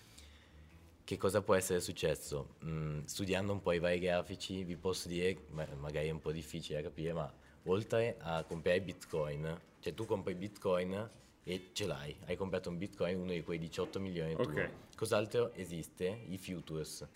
[1.05, 2.57] Che cosa può essere successo?
[2.65, 6.33] Mm, studiando un po' i vari grafici vi posso dire, ma- magari è un po'
[6.33, 7.31] difficile da capire, ma
[7.65, 11.11] oltre a comprare bitcoin, cioè tu compri bitcoin
[11.45, 14.45] e ce l'hai, hai comprato un bitcoin, uno di quei 18 milioni tuo.
[14.45, 14.71] Ok.
[14.97, 16.25] Cos'altro esiste?
[16.29, 17.07] I futures.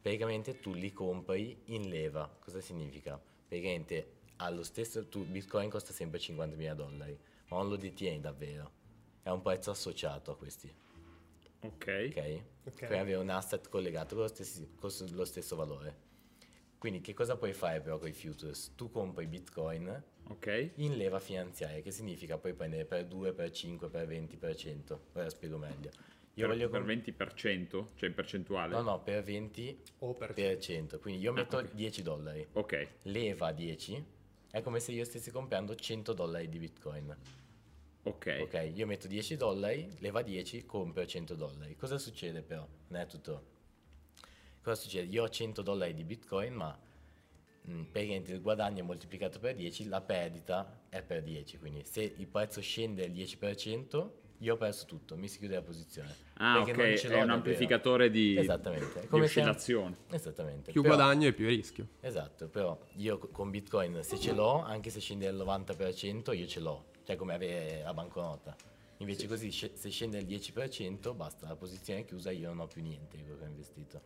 [0.00, 2.30] Praticamente tu li compri in leva.
[2.40, 3.18] Cosa significa?
[3.54, 7.16] Praticamente allo stesso, tu bitcoin costa sempre 50.000 dollari,
[7.50, 8.68] ma non lo detieni davvero.
[9.22, 10.74] È un prezzo associato a questi
[11.60, 12.08] Ok.
[12.10, 12.40] ok?
[12.64, 12.86] Ok.
[12.86, 16.02] Puoi avere un asset collegato con lo, stessi- con lo stesso valore.
[16.78, 18.72] Quindi che cosa puoi fare però con i futures?
[18.74, 20.72] Tu compri bitcoin Ok.
[20.76, 24.98] in leva finanziaria, che significa puoi prendere per 2, per 5, per 20%.
[25.12, 25.90] Ora spiego meglio.
[26.36, 28.74] Io Per, voglio per com- 20%, cioè in percentuale?
[28.74, 30.32] No, no, per 20 O per...
[30.34, 30.98] per 100.
[30.98, 31.74] Quindi io metto Ah, ok.
[31.74, 32.88] 10 dollari, Ok.
[33.02, 34.04] leva 10,
[34.50, 37.16] è come se io stessi comprando 100 dollari di bitcoin.
[38.06, 38.38] Ok.
[38.42, 41.76] Ok, io metto 10 dollari, leva 10, compro 100 dollari.
[41.76, 42.66] Cosa succede però?
[42.88, 43.52] Non è tutto.
[44.60, 45.06] Cosa succede?
[45.12, 46.76] Io ho 100 dollari di bitcoin, ma
[47.62, 51.58] mh, praticamente il guadagno è moltiplicato per 10, la perdita è per 10.
[51.58, 54.10] Quindi se il prezzo scende del 10%,
[54.44, 56.14] io ho perso tutto, mi si chiude la posizione.
[56.34, 57.12] Ah, Perché ok.
[57.12, 59.00] È un amplificatore di, Esattamente.
[59.00, 59.96] Di come se- oscillazione.
[60.10, 60.70] Esattamente.
[60.72, 61.88] Più Però- guadagno e più rischio.
[62.00, 66.46] Esatto, però io co- con Bitcoin se ce l'ho, anche se scende del 90%, io
[66.46, 68.54] ce l'ho, cioè come avere la banconota.
[68.98, 72.66] Invece così sce- se scende del 10%, basta, la posizione è chiusa, io non ho
[72.66, 74.00] più niente di quello che ho investito.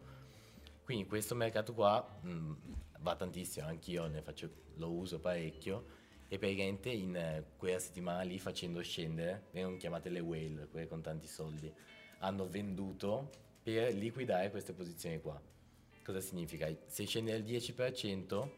[0.85, 2.53] Quindi questo mercato qua mh,
[3.01, 5.85] va tantissimo, anch'io ne faccio, lo uso parecchio
[6.29, 11.01] e praticamente in eh, quella settimana lì facendo scendere, vengono chiamate le whale, quelle con
[11.01, 11.73] tanti soldi,
[12.19, 13.31] hanno venduto
[13.63, 15.41] per liquidare queste posizioni qua.
[16.05, 16.69] Cosa significa?
[16.87, 18.49] Se scende del 10%,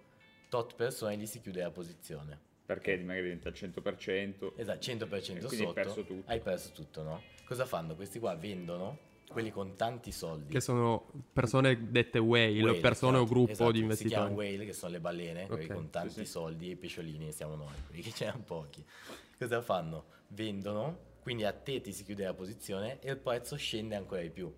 [0.49, 2.39] tot persone gli si chiude la posizione.
[2.67, 4.53] perché magari diventa al 100%.
[4.57, 5.69] Esatto, 100% E quindi sotto.
[5.69, 6.31] hai perso tutto.
[6.31, 7.23] Hai perso tutto, no?
[7.45, 7.97] Cosa fanno?
[7.97, 8.99] Questi qua vendono,
[9.31, 10.53] quelli con tanti soldi.
[10.53, 14.21] Che sono persone dette whale, Whale, persone o esatto, gruppo esatto, di Si investitori.
[14.21, 16.31] chiamano whale, che sono le balene, quelli Ok, con tanti sì, sì.
[16.31, 18.85] soldi, e i pesciolini siamo noi, quelli che ce ne hanno pochi.
[19.39, 20.05] Cosa fanno?
[20.29, 24.31] Vendono, quindi a te ti si chiude la posizione e il prezzo scende ancora di
[24.31, 24.53] più.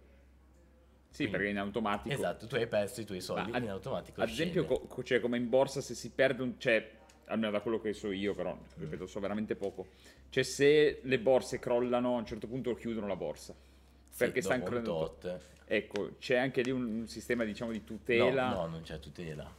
[1.11, 2.15] Sì, perché in automatico.
[2.15, 4.81] Esatto, tu hai perso i tuoi Ma soldi, ad, quindi in automatico ad esempio, co-
[4.87, 6.59] co- cioè, come in borsa, se si perde un.
[6.59, 6.91] Cioè,
[7.27, 9.89] almeno da quello che so io, però, ripeto, so veramente poco.
[10.31, 13.55] Cioè, se le borse crollano, a un certo punto chiudono la borsa.
[14.13, 14.93] Sì, Perché sta un crollando.
[14.95, 15.41] tot.
[15.65, 18.49] Ecco, c'è anche lì un, un sistema, diciamo, di No, tutela.
[18.49, 19.53] no, non c'è tutela.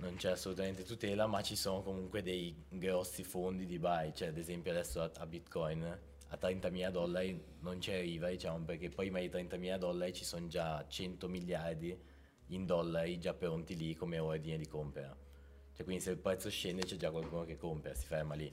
[0.00, 4.12] Non c'è assolutamente tutela, ma ci sono comunque dei grossi fondi di buy.
[4.14, 5.82] Cioè, ad esempio, adesso a, a Bitcoin
[6.30, 10.84] a 30.000 dollari non ci arriva, diciamo, perché prima di 30.000 dollari ci sono già
[10.86, 11.98] 100 miliardi
[12.48, 15.14] in dollari già pronti lì come ordine di compra.
[15.74, 18.52] Cioè, quindi se il prezzo scende c'è già qualcuno che compra, si ferma lì.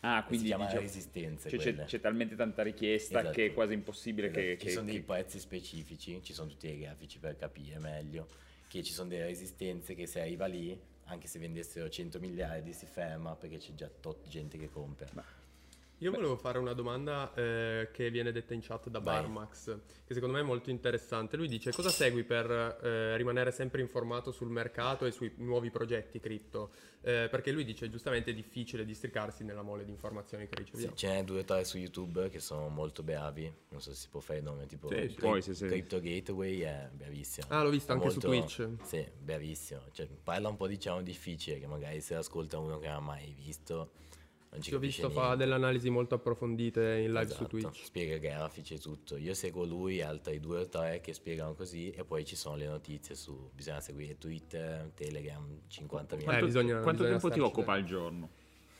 [0.00, 3.34] Ah, si quindi chiama diciamo, resistenze cioè, c'è, c'è talmente tanta richiesta Esatto.
[3.34, 6.48] che è quasi impossibile Esatto, che, ci che- sono dei che- prezzi specifici, ci sono
[6.48, 8.28] tutti i grafici per capire meglio,
[8.68, 12.86] che ci sono delle resistenze che se arriva lì, anche se vendessero 100 miliardi, si
[12.86, 15.06] ferma perché c'è già tot gente che compra.
[16.00, 19.16] Io volevo fare una domanda eh, che viene detta in chat da Vai.
[19.20, 19.76] Barmax,
[20.06, 21.36] che secondo me è molto interessante.
[21.36, 26.20] Lui dice cosa segui per eh, rimanere sempre informato sul mercato e sui nuovi progetti
[26.20, 26.70] cripto?
[27.00, 30.94] Eh, perché lui dice giustamente è difficile districarsi nella mole di informazioni che Sì, riceviamo.
[30.94, 34.08] ce n'è due o tre su YouTube che sono molto bravi, non so se si
[34.08, 35.66] può fare il nome, tipo Sì, Crypt- puoi, sì, sì.
[35.66, 37.46] Crypto Gateway è bravissimo.
[37.50, 38.68] Ah, l'ho visto È anche su Twitch.
[38.84, 39.80] Sì, bravissimo.
[39.90, 43.34] Cioè, parla un po' diciamo difficile, che magari se ascolta uno che non ha mai
[43.36, 43.90] visto,
[44.50, 45.36] non ci Ci ho visto fa niente.
[45.38, 47.84] delle analisi molto approfondite in live su Esatto, Twitch.
[47.84, 49.16] Spiega i grafici e tutto.
[49.16, 52.56] Io seguo lui e altri due o tre che spiegano così e poi ci sono
[52.56, 53.50] le notizie su...
[53.54, 56.22] Bisogna seguire Twitter, Telegram, 50.000.
[56.24, 58.28] Quanto, bisogna- quanto bisogna tempo ti occupa al giorno?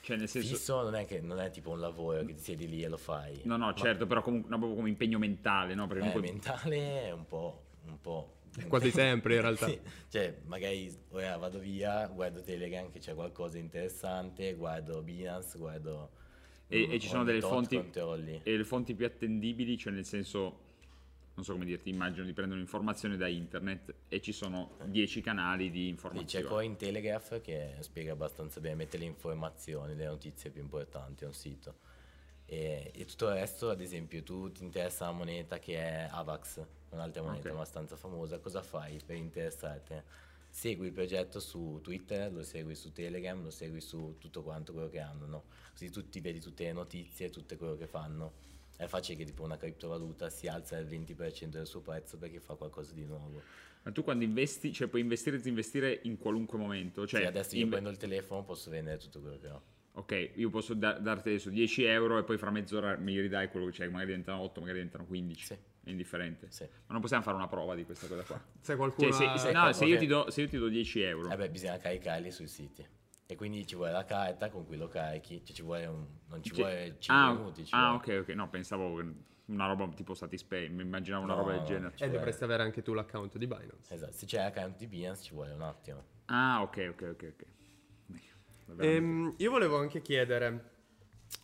[0.01, 0.49] Cioè, nel senso.
[0.49, 2.97] Fisso non è, che, non è tipo un lavoro che ti siedi lì e lo
[2.97, 3.41] fai.
[3.45, 5.87] No, no, certo, però comunque, no, proprio come impegno mentale, no?
[5.87, 7.63] Perché Eh, comunque- mentale è un po'...
[7.89, 8.37] Un po'
[8.69, 9.67] Quasi sempre in realtà.
[9.69, 9.79] Sì,
[10.09, 16.11] cioè magari ora vado via, guardo Telegram che c'è qualcosa di interessante, guardo Binance, guardo...
[16.69, 18.41] E, mm, e ci sono delle fonti controlli.
[18.43, 20.67] e le fonti più attendibili, cioè nel senso
[21.39, 25.71] non so come dirti, immagino di prendere un'informazione da internet e ci sono 10 canali
[25.71, 26.45] di Lì c'è informazioni.
[26.47, 31.77] Cointelegraph che spiega abbastanza bene, mette le informazioni, le notizie più importanti, è un sito.
[32.45, 36.67] E, e tutto il resto, ad esempio, tu ti interessa la moneta che è Avax,
[36.91, 37.55] un'altra moneta Ok.
[37.55, 39.95] abbastanza famosa, cosa fai per interessarti?
[40.51, 44.89] Segui il progetto su Twitter, lo segui su Telegram, lo segui su tutto quanto quello
[44.89, 45.45] che hanno, no?
[45.73, 48.47] Così tu ti vedi tutte le notizie, tutto quello che fanno.
[48.77, 52.55] È facile che tipo una criptovaluta si alza del 20% del suo prezzo perché fa
[52.55, 53.43] qualcosa di nuovo.
[53.83, 57.07] Ma tu quando investi, cioè puoi investire e disinvestire in qualunque momento.
[57.07, 59.63] Cioè, Cioè, adesso io in- prendo il telefono, posso vendere tutto quello che ho.
[59.93, 63.67] Ok, io posso da- darti adesso 10 euro e poi fra mezz'ora mi ridai quello
[63.67, 65.45] che c'è, magari diventano 8, magari diventano 15.
[65.47, 65.57] Sì.
[65.89, 66.49] È indifferente.
[66.51, 66.65] Sì.
[66.65, 68.39] Ma non possiamo fare una prova di questa cosa qua.
[68.61, 71.01] Se qualcuno Cioè, se, ha- se- no, se io, do, se io ti do 10
[71.01, 72.87] euro, Eh beh, bisogna caricarli sui siti.
[73.27, 76.43] E quindi ci vuole la carta con cui lo carichi, cioè ci vuole un, non
[76.43, 77.65] ci Cioè- vuole 5 ah, minuti.
[77.65, 78.19] Ci ah, vuole.
[78.19, 79.03] ok, ok, no, pensavo
[79.47, 81.95] una roba tipo Satispay, mi immaginavo una No, roba del genere.
[81.99, 83.95] E dovresti avere anche tu l'account di Binance.
[83.95, 86.05] Esatto, se c'è l'account di Binance ci vuole un attimo.
[86.27, 87.47] Ah, ok, ok, ok, ok.
[88.83, 90.77] Ehm, io volevo anche chiedere,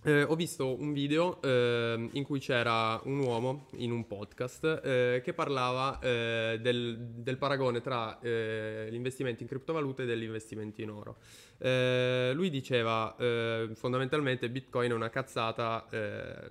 [0.04, 5.22] eh, ho visto un video ehm, in cui c'era un uomo in un podcast eh,
[5.24, 10.82] che parlava eh, del, del paragone tra eh, gli investimenti in criptovalute e degli investimenti
[10.82, 11.16] in oro.
[11.58, 16.50] Eh, lui diceva eh, fondamentalmente Bitcoin è una cazzata, eh,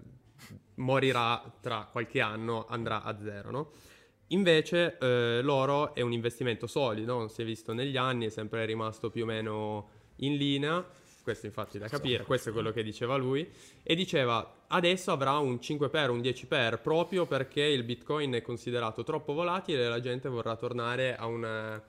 [0.76, 3.72] morirà tra qualche anno, andrà a zero, no?
[4.28, 9.12] Invece eh, l'oro è un investimento solido, si è visto negli anni, è sempre rimasto
[9.12, 10.84] più o meno in linea,
[11.24, 13.50] questo infatti è da capire, questo è quello che diceva lui,
[13.82, 19.34] e diceva adesso avrà un 5x, un 10x proprio perché il bitcoin è considerato troppo
[19.34, 21.82] volatile e la gente vorrà tornare a, una-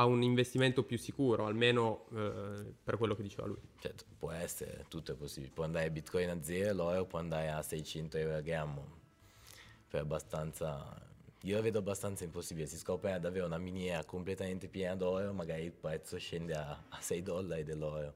[0.00, 3.60] a un investimento più sicuro, almeno eh, per quello che diceva lui.
[3.80, 5.52] Certo, può essere, tutto è possibile.
[5.52, 8.96] Può andare Bitcoin a zero, l'oro può andare a 600 euro al grammo.
[9.88, 11.06] Per abbastanza...
[11.42, 12.66] Io la vedo abbastanza impossibile.
[12.66, 17.22] Si scopre davvero una miniera completamente piena d'oro, magari il prezzo scende a, a 6
[17.22, 18.14] dollari dell'oro.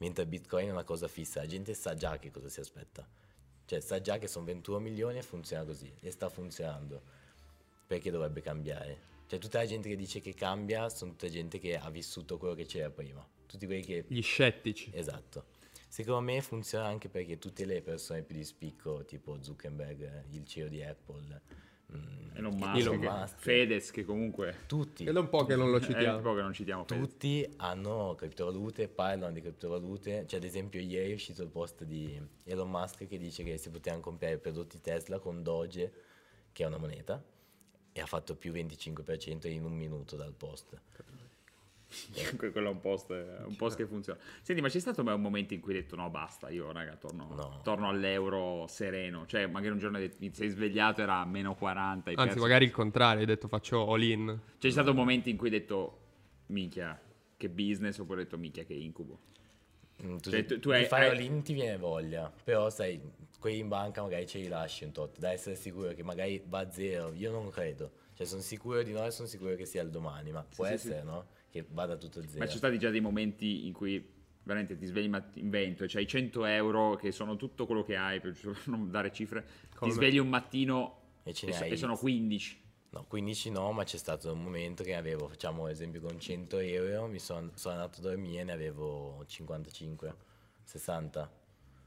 [0.00, 3.06] Mentre Bitcoin è una cosa fissa, la gente sa già che cosa si aspetta.
[3.66, 5.92] Cioè sa già che sono 21 milioni e funziona così.
[6.00, 7.02] E sta funzionando.
[7.86, 9.08] Perché dovrebbe cambiare?
[9.26, 12.54] Cioè tutta la gente che dice che cambia sono tutta gente che ha vissuto quello
[12.54, 13.24] che c'era prima.
[13.46, 14.90] Tutti quelli che Gli scettici.
[14.94, 15.44] Esatto.
[15.86, 20.68] Secondo me funziona anche perché tutte le persone più di spicco, tipo Zuckerberg, il CEO
[20.68, 21.40] di Apple,
[22.32, 23.38] Elon Musk, Elon che- Musk.
[23.38, 26.20] Fedez che comunque tutti, Ed è un po' che non lo è un citiamo.
[26.20, 27.06] po' che non citiamo Fedez.
[27.08, 30.24] tutti hanno criptovalute, parlano di criptovalute.
[30.26, 33.68] Cioè, ad esempio, ieri è uscito il post di Elon Musk che dice che si
[33.70, 35.92] potevano comprare prodotti Tesla con Doge,
[36.52, 37.22] che è una moneta,
[37.92, 40.80] e ha fatto più 25% in un minuto dal post.
[40.94, 41.04] Que-
[42.36, 44.18] quello è un post, un post che funziona.
[44.42, 46.96] Senti ma c'è stato mai un momento in cui hai detto no basta io raga
[46.96, 47.60] torno, No.
[47.62, 49.26] torno all'euro sereno.
[49.26, 52.64] Cioè magari un giorno ti sei svegliato era a meno 40 hai Anzi, perso- magari
[52.64, 54.38] il contrario, hai detto faccio all in.
[54.58, 55.98] c'è stato un momento in cui hai detto
[56.46, 57.00] minchia
[57.36, 59.18] che business oppure hai detto minchia che incubo.
[60.02, 63.00] Mm, Tu, Cioè, tu- tu hai- fare hai- all-in ti viene voglia, però sai,
[63.38, 66.60] quelli in banca magari ce li lasci un tot, da essere sicuro che magari va
[66.60, 69.82] a zero, io non credo, cioè sono sicuro di no e sono sicuro che sia
[69.82, 71.26] il domani, ma può sì, essere no?
[71.50, 72.38] Che vada tutto a zero.
[72.38, 75.84] ma ci sono stati già dei momenti in cui veramente ti svegli mat- in vento
[75.84, 78.34] e c'hai 100 euro che sono tutto quello che hai per
[78.66, 79.44] non dare cifre
[79.74, 82.58] Come ti svegli un mattino E ce e, so- hai- e sono 15
[82.92, 87.06] No, 15 no, ma c'è stato un momento che avevo, facciamo esempio con 100 euro,
[87.06, 90.14] mi son- sono andato a dormire e ne avevo 55,
[90.64, 91.32] 60.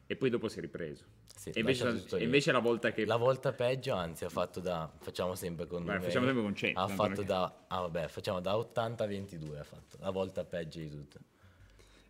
[0.08, 1.04] e poi dopo si è ripreso
[1.36, 2.24] Sì, e invece, tutto lì.
[2.24, 4.90] invece la volta che La volta peggio, anzi, ha fatto da.
[5.00, 6.04] Facciamo sempre con numeri.
[6.04, 7.66] facciamo sempre con 100, Ha fatto perché- da.
[7.68, 9.60] Ah, vabbè, facciamo da 80 a 22.
[9.60, 11.20] Ha fatto la volta peggio di tutte.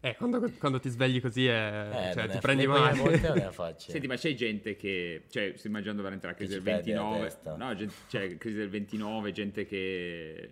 [0.01, 2.09] Eh, quando, quando ti svegli così è...
[2.09, 2.97] Eh, cioè, ti è- prendi male.
[2.99, 3.93] volte non è facile.
[3.93, 6.93] Senti, ma c'è gente che, cioè, sto immaginando veramente la crisi Che del ci perde
[6.93, 7.55] la 29, testa.
[7.55, 10.51] no, gente, cioè, crisi del 29, gente che,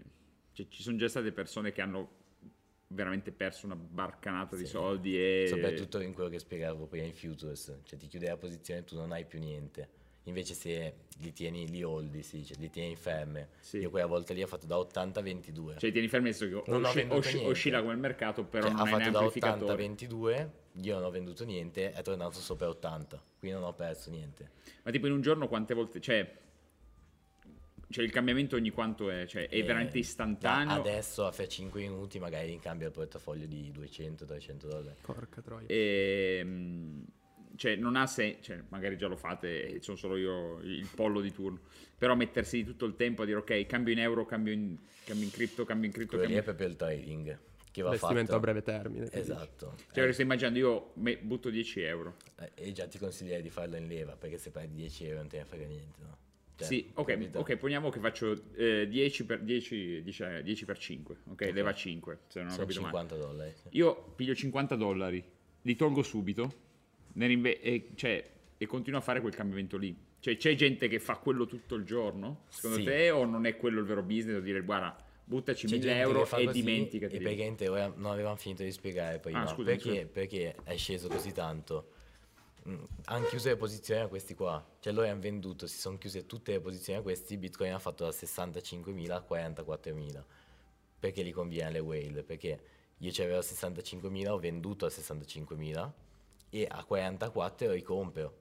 [0.54, 2.10] cioè, ci sono già state persone che hanno
[2.94, 4.72] veramente perso una barcanata di Sì.
[4.72, 5.46] soldi e...
[5.48, 7.80] Soprattutto in quello che spiegavo prima in Futures.
[7.84, 10.00] Cioè, ti chiude la posizione e tu non hai più niente.
[10.26, 13.50] Invece, se li tieni, li holdi, si dice, li tieni ferme.
[13.60, 13.78] Sì.
[13.80, 15.78] Io quella volta lì ho fatto da 80 a 22.
[15.80, 18.68] Cioè, tieni fermo nel senso che Non ho osci- osci- oscilla come il mercato, però
[18.68, 19.76] Cioè, non ha fatto da 80 a amplificatore.
[19.78, 24.52] 22, io non ho venduto niente, è tornato sopra 80, quindi non ho perso niente.
[24.84, 26.38] Ma tipo in un giorno quante volte, cioè,
[27.92, 29.26] cioè il cambiamento ogni quanto è?
[29.26, 30.80] Cioè, è Eh, veramente istantaneo?
[30.80, 34.98] Adesso, a fra 5 minuti, magari cambia il portafoglio di 200-300 dollari.
[35.02, 35.68] Porca troia.
[35.68, 37.02] E, mm,
[37.56, 41.22] cioè, non ha senso, cioè, magari già lo fate e sono solo io il pollo
[41.22, 41.60] di turno,
[41.98, 45.26] però mettersi di tutto il tempo a dire ok, cambio in euro, cambio in, cambio
[45.26, 46.56] in cripto, cambio in cripto, Quello lì è cambio...
[46.56, 47.40] proprio il trading
[47.72, 48.36] che va Investimento fatto.
[48.36, 49.06] a breve termine.
[49.06, 49.32] tu dici.
[49.32, 49.76] Esatto.
[49.94, 52.16] Cioè, sto immaginando, io me- butto 10 euro.
[52.40, 55.28] Eh, e già ti consiglierei di farlo in leva, perché se perdi 10 euro non
[55.28, 56.18] te ne frega niente, no?
[56.64, 61.52] Sì, ok, ok, poniamo che faccio eh, 10, per, 10, 10, 10 per 5, ok,
[61.54, 62.98] leva 5, se non ho Sono capito male.
[62.98, 63.54] 50 dollari.
[63.56, 63.68] sì.
[63.72, 65.24] Io piglio 50 dollari,
[65.62, 66.54] li tolgo subito
[67.14, 69.96] rinve- e, cioè, e continuo a fare quel cambiamento lì.
[70.20, 72.84] Cioè, c'è gente che fa quello tutto il giorno, secondo Sì.
[72.84, 74.36] te, o non è quello il vero business?
[74.36, 77.16] Da dire, guarda, buttaci C'è 1000 gente euro e dimenticati.
[77.16, 79.42] E praticamente ora non avevamo finito di spiegare prima.
[79.42, 80.06] Ah, scusa, perché, scusa.
[80.14, 81.94] perché è sceso così tanto?
[82.68, 84.64] Mm, hanno chiuso le posizioni a questi qua.
[84.80, 87.38] Cioè loro hanno venduto, si sono chiuse tutte le posizioni a questi.
[87.38, 90.24] Bitcoin ha fatto da 65.000 a 44.000.
[91.00, 92.24] Perché li conviene le whale?
[92.24, 92.62] Perché
[92.98, 95.92] io c'avevo a 65.000, ho venduto a 65.000
[96.50, 98.41] e a 44 lo ricompro.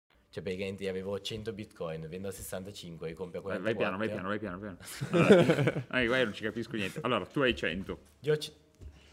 [0.31, 3.97] Cioè praticamente avevo 100 bitcoin, vendo a 65, ricompro a Vai, 44.
[3.97, 4.79] vai piano, vai piano, vai piano.
[5.27, 5.61] Vai piano.
[5.83, 6.99] Allora, vai, vai, non ci capisco niente.
[7.03, 8.53] Allora, tu hai 100, Io ho, c-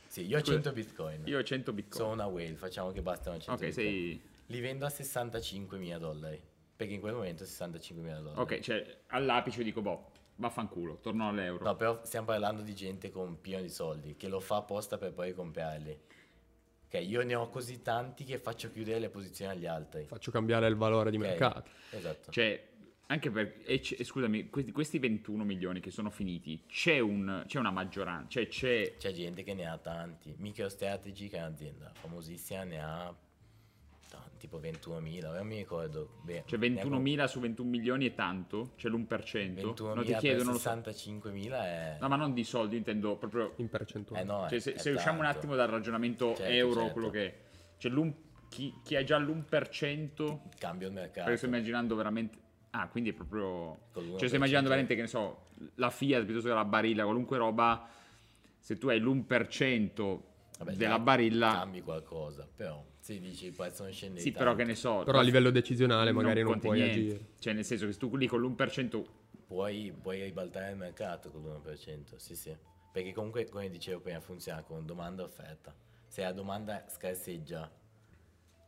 [0.06, 1.22] sì, io ho 100 bitcoin.
[1.26, 2.00] io ho 100 bitcoin.
[2.00, 3.86] Sono una whale, facciamo che bastano 100 Ok, bitcoin.
[3.86, 4.22] sei...
[4.46, 6.40] Li vendo a 65.000 dollari.
[6.76, 8.38] Perché in quel momento 65.000 dollari.
[8.40, 11.64] Ok, cioè, all'apice dico, boh, vaffanculo, torno all'euro.
[11.64, 15.12] No, però stiamo parlando di gente con pieno di soldi, che lo fa apposta per
[15.12, 16.00] poi comprarli.
[16.90, 20.06] Ok, io ne ho così tanti che faccio chiudere le posizioni agli altri.
[20.06, 21.22] Faccio cambiare il valore di Ok?
[21.22, 21.70] mercato.
[21.90, 22.30] Esatto.
[22.30, 22.66] Cioè,
[23.08, 23.60] anche per...
[23.64, 27.70] e c- e scusami, questi, questi 21 milioni che sono finiti, c'è, un, c'è una
[27.70, 28.96] maggioranza, cioè c'è...
[28.96, 30.34] C'è gente che ne ha tanti.
[30.38, 33.14] MicroStrategy, che è un'azienda famosissima, ne ha
[34.08, 36.20] tanti, tipo 21.000, ora non mi ricordo.
[36.22, 38.72] Beh, Cioè ne ha com- 21.000 su 21 milioni è tanto?
[38.76, 39.06] C'è l'1%?
[39.06, 40.70] 21.000 non ti per chiedo, non lo so.
[40.70, 41.96] 65.000 è...
[42.00, 43.52] No, ma non di soldi, intendo proprio...
[43.56, 44.22] In percentuale.
[44.22, 46.92] Eh no, Cioè, se, se usciamo un attimo dal ragionamento Certo, euro, certo.
[46.92, 47.34] quello che è...
[47.76, 48.14] Cioè, l'un-
[48.48, 50.38] chi, chi ha già l'1%...
[50.58, 51.22] Cambio il mercato.
[51.22, 52.38] Perché sto immaginando veramente...
[52.70, 53.78] Ah, quindi è proprio...
[53.92, 54.18] Con l'1%.
[54.18, 57.88] Cioè, sto immaginando veramente, che ne so, la Fiat piuttosto che la Barilla, qualunque roba,
[58.58, 60.18] se tu hai l'1%
[60.58, 61.52] Vabbè, della Barilla...
[61.52, 64.58] Cambi qualcosa, però se dici prezzo non scende Sì, però tanto.
[64.58, 65.02] che ne so...
[65.02, 66.98] Però a livello decisionale non magari non puoi niente.
[66.98, 67.26] agire.
[67.38, 69.02] Cioè, nel senso che se tu lì con l'1%
[69.46, 72.54] puoi, puoi ribaltare il mercato con l'1%, sì sì.
[72.92, 75.74] Perché comunque, come dicevo prima, funziona con domanda e offerta.
[76.06, 77.72] Se la domanda scarseggia,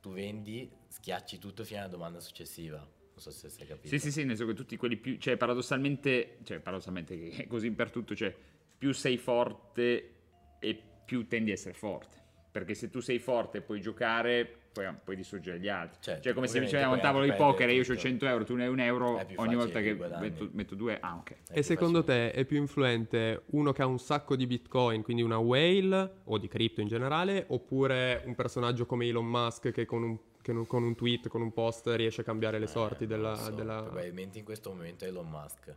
[0.00, 2.78] tu vendi, schiacci tutto fino alla domanda successiva.
[2.78, 3.88] Non so se si è capito.
[3.88, 7.46] Sì, sì, sì, nel senso che tutti quelli più, cioè paradossalmente, cioè paradossalmente che è
[7.46, 8.34] così per tutto, cioè
[8.78, 10.14] più sei forte
[10.58, 12.19] e più tendi a essere forte.
[12.50, 15.98] Perché se tu sei forte e puoi giocare, poi puoi distruggere gli altri.
[16.00, 18.08] Certo, cioè come se ovviamente dicevamo a un tavolo di poker e io ho perdere
[18.08, 21.34] 100 euro, tu ne hai un euro, ogni volta che metto, metto due, ah ok.
[21.52, 22.30] E secondo facile.
[22.32, 26.38] te è più influente uno che ha un sacco di bitcoin, quindi una whale o
[26.38, 30.66] di cripto in generale, oppure un personaggio come Elon Musk che con un, che non-
[30.66, 33.30] con un tweet, con un post riesce a cambiare le sorti Eh, della...
[33.34, 35.72] non so, della- Probabilmente in questo momento è Elon Musk.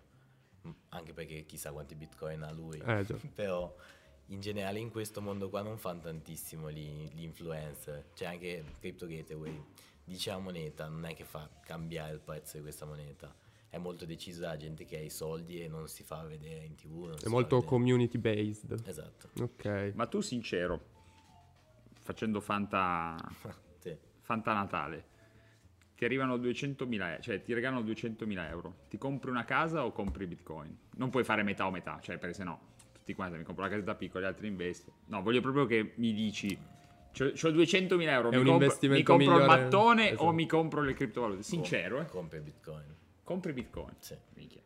[0.90, 2.82] Anche perché chissà quanti bitcoin ha lui.
[2.84, 3.06] Eh.
[3.36, 3.76] Però
[4.28, 8.06] in generale in questo mondo qua non fanno tantissimo gli, gli influencer.
[8.14, 9.64] C'è anche Crypto Gateway.
[10.04, 13.34] Dice la moneta, non è che fa cambiare il prezzo di questa moneta.
[13.70, 16.76] È molto deciso dalla gente che ha i soldi e non si fa vedere in
[16.76, 17.18] tv.
[17.20, 17.66] È molto vedere.
[17.66, 18.84] community based.
[18.86, 19.30] Esatto.
[19.42, 19.94] Ok.
[19.96, 20.80] Ma tu sincero,
[22.02, 23.16] facendo Fanta,
[23.80, 23.98] Sì.
[24.22, 25.06] Fanta Natale,
[25.96, 30.28] ti arrivano 200.000 euro, cioè ti regalano 200.000 euro, ti compri una casa o compri
[30.28, 30.78] bitcoin?
[30.98, 32.72] Non puoi fare metà o metà, cioè perché se no
[33.04, 34.90] tutti quanti mi compro la casetta piccola, gli altri investi.
[35.08, 36.58] No, voglio proprio che mi dici,
[37.12, 40.24] c'ho, c'ho 200.000 euro, È mi un compro, mi investimento compro il migliore- mattone esatto.
[40.24, 41.44] o mi compro le criptovalute?
[41.44, 42.06] Sincero, eh?
[42.06, 42.96] Compri bitcoin.
[43.24, 43.94] Compri bitcoin.
[44.00, 44.16] Sì.
[44.36, 44.62] Minchia.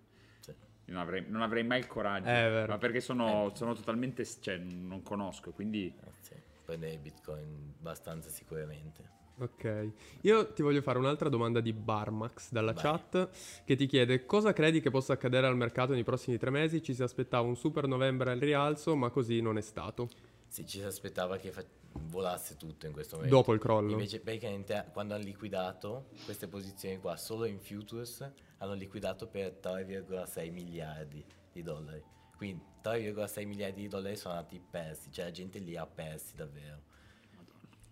[0.89, 2.71] Non avrei, non avrei mai il coraggio, Eh, è vero.
[2.71, 5.87] ma perché sono, sono totalmente, cioè non conosco, quindi...
[5.87, 6.33] Eh, sì.
[6.63, 9.03] Prendere bitcoin abbastanza sicuramente.
[9.39, 12.81] Ok, io ti voglio fare un'altra domanda di Barmax dalla Vai.
[12.81, 13.29] chat
[13.65, 16.81] che ti chiede cosa credi che possa accadere al mercato nei prossimi tre mesi?
[16.81, 20.09] Ci si aspettava un super novembre al rialzo, ma così non è stato.
[20.47, 21.63] Sì, ci si aspettava che fa-
[22.09, 23.35] volasse tutto in questo momento.
[23.35, 23.91] Dopo il crollo.
[23.91, 28.27] Invece, praticamente, quando hanno liquidato queste posizioni qua, solo in futures,
[28.57, 32.03] hanno liquidato per 3,6 miliardi di dollari.
[32.35, 36.81] Quindi 3,6 miliardi di dollari sono andati persi, cioè la gente li ha persi davvero.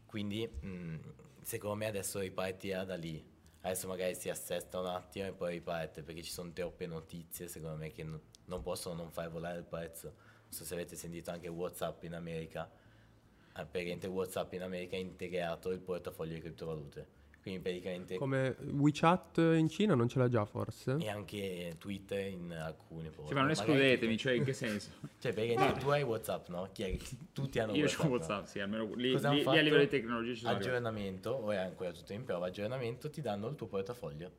[0.05, 0.95] Quindi, mh,
[1.45, 3.23] secondo me adesso ripartirà da lì.
[3.61, 7.77] Adesso magari si assesta un attimo e poi riparte, perché ci sono troppe notizie, secondo
[7.77, 10.07] me, che no- non possono non far volare il prezzo.
[10.07, 12.67] Non so se avete sentito anche WhatsApp in America.
[13.53, 17.07] Praticamente WhatsApp in America ha integrato il portafoglio di criptovalute.
[17.45, 20.95] Quindi praticamente Come WeChat in Cina non ce l'ha già forse?
[20.97, 24.89] e anche Twitter in alcune Sì, ma non escludetemi, cioè in che senso?
[25.21, 26.67] Cioè, perché tu hai WhatsApp, no?
[26.73, 26.97] Chi è-
[27.33, 27.99] Tutti hanno Io WhatsApp.
[27.99, 28.11] ho no?
[28.13, 29.97] WhatsApp, sì, almeno lì, Cosa lì- hanno lì a livello di fatto?
[30.01, 30.53] tecnologia ci sono.
[30.55, 34.31] Aggiornamento, o è ancora tutto in prova, aggiornamento, ti danno il tuo portafoglio.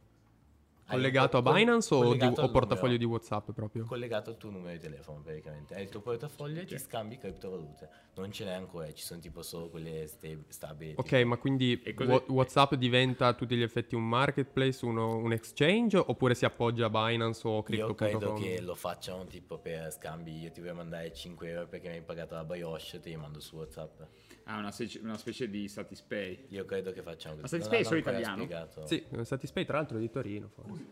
[0.88, 2.96] Collegato a un Binance o, di- o portafoglio numero.
[2.98, 3.84] di WhatsApp proprio?
[3.86, 7.88] collegato al tuo numero di telefono praticamente hai il tuo portafoglio e ci scambi criptovalute
[8.14, 11.82] non ce n'è ancora ci sono tipo solo quelle sta- stabili Ok, tipo- ma quindi
[12.28, 16.90] WhatsApp diventa a tutti gli effetti un marketplace, uno- un exchange, oppure si appoggia a
[16.90, 18.40] Binance o io credo Crypto.com?
[18.42, 22.02] che lo facciano tipo per scambi io ti voglio mandare 5 euro perché mi hai
[22.02, 24.00] pagato la brioche te li mando su Whatsapp
[24.48, 26.46] Ah, una, specie- una specie di Satispay.
[26.50, 28.36] io credo che facciano Ma così Satispay è solo italiano?
[28.36, 28.86] spiegato.
[28.86, 30.84] Sì, Satispay tra l'altro è di Torino forse.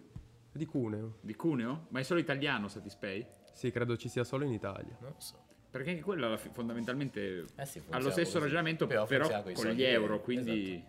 [0.53, 1.19] È Di Cuneo.
[1.21, 1.87] Di Cuneo?
[1.91, 3.25] Ma è solo italiano Satispay?
[3.53, 4.97] Sì, credo ci sia solo in Italia.
[5.01, 8.43] non so Perché anche quello alla fi- fondamentalmente Eh sì, funziona ha lo stesso così.
[8.45, 10.85] ragionamento, Però però, funziona con gli euro, quindi...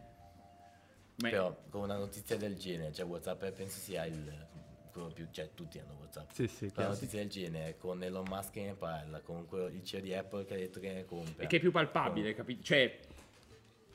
[1.17, 4.47] Ma- però con una notizia del genere cioè Whatsapp penso sia il
[4.95, 8.51] quello più cioè tutti hanno Whatsapp Sì, sì, La notizia del genere con Elon Musk
[8.51, 11.43] che ne parla, con quello- il CEO di Apple che ha detto che ne compra.
[11.43, 12.63] E che è più palpabile, capito?
[12.63, 12.99] Cioè,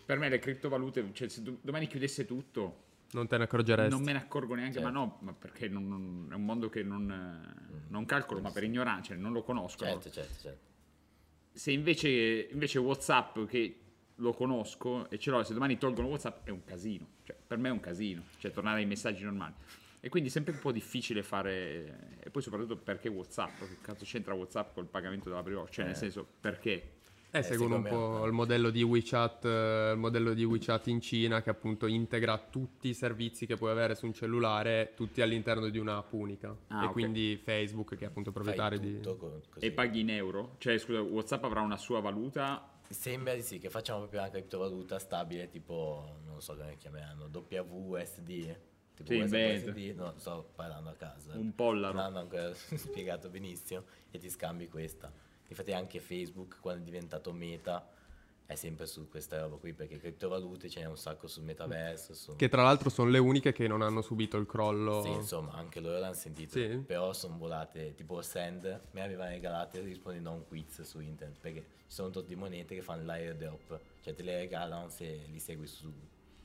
[0.04, 3.90] per me le criptovalute, cioè, se do- domani chiudesse tutto, Non te ne accorgeresti.
[3.90, 4.88] non me ne accorgo neanche, Certo.
[4.88, 8.50] ma no, ma perché non- non- è un mondo che non, eh, non calcolo, ma
[8.50, 9.84] per ignoranza, cioè, non lo conosco.
[9.84, 9.90] no?
[9.92, 10.68] Certo, certo, certo.
[11.52, 13.76] Se invece, invece WhatsApp, che
[14.16, 17.06] lo conosco e ce l'ho, se domani tolgono WhatsApp è un casino.
[17.24, 19.54] Cioè, per me è un casino, cioè tornare ai messaggi normali.
[20.00, 22.18] E quindi è sempre un po' difficile fare.
[22.20, 23.58] E poi soprattutto perché WhatsApp?
[23.58, 25.70] Che cazzo c'entra WhatsApp col pagamento della brioche?
[25.72, 26.98] Cioè, nel senso, perché?
[27.32, 30.88] Eh, seguono un secondo me- po' il modello di WeChat, eh, il modello di WeChat
[30.88, 35.20] in Cina che appunto integra tutti i servizi che puoi avere su un cellulare, tutti
[35.20, 36.56] all'interno di un'app unica.
[36.68, 36.92] Ah, e ok.
[36.92, 39.00] quindi Facebook che è appunto proprietario di...
[39.16, 39.42] con-.
[39.60, 40.56] E paghi in euro?
[40.58, 44.98] Cioè, scusa, WhatsApp avrà una sua valuta Sembra di sì, che facciamo proprio una criptovaluta
[44.98, 48.58] stabile, tipo, non so come chiameranno, WUSD.
[49.04, 51.32] Tipo Sì, USD, no, sto parlando a casa.
[51.34, 51.94] Un pollaro.
[51.94, 55.12] Non hanno ancora spiegato benissimo e ti scambi questa.
[55.48, 57.88] Infatti anche Facebook, quando è diventato meta,
[58.46, 62.34] è sempre su questa roba qui, perché criptovalute ce n'è un sacco sul metaverso, su...
[62.34, 65.02] Che tra l'altro sono le uniche che non hanno subito il crollo.
[65.02, 66.52] Sì, insomma, anche loro l'hanno sentito.
[66.52, 66.78] Sì?
[66.78, 71.60] Però sono volate, tipo Send, me avevano regalate rispondendo a un quiz su internet, perché
[71.60, 75.88] ci sono tutte monete che fanno l'airdrop, cioè te le regalano se li segui su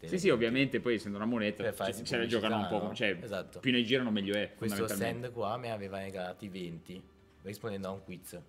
[0.03, 2.93] Sì, sì, ovviamente poi essendo una moneta cioè, se ne giocano un po', no?
[2.93, 3.59] cioè Esatto.
[3.59, 7.03] più ne girano meglio è, Questo send qua mi aveva regalati 20
[7.41, 8.39] rispondendo a un quiz.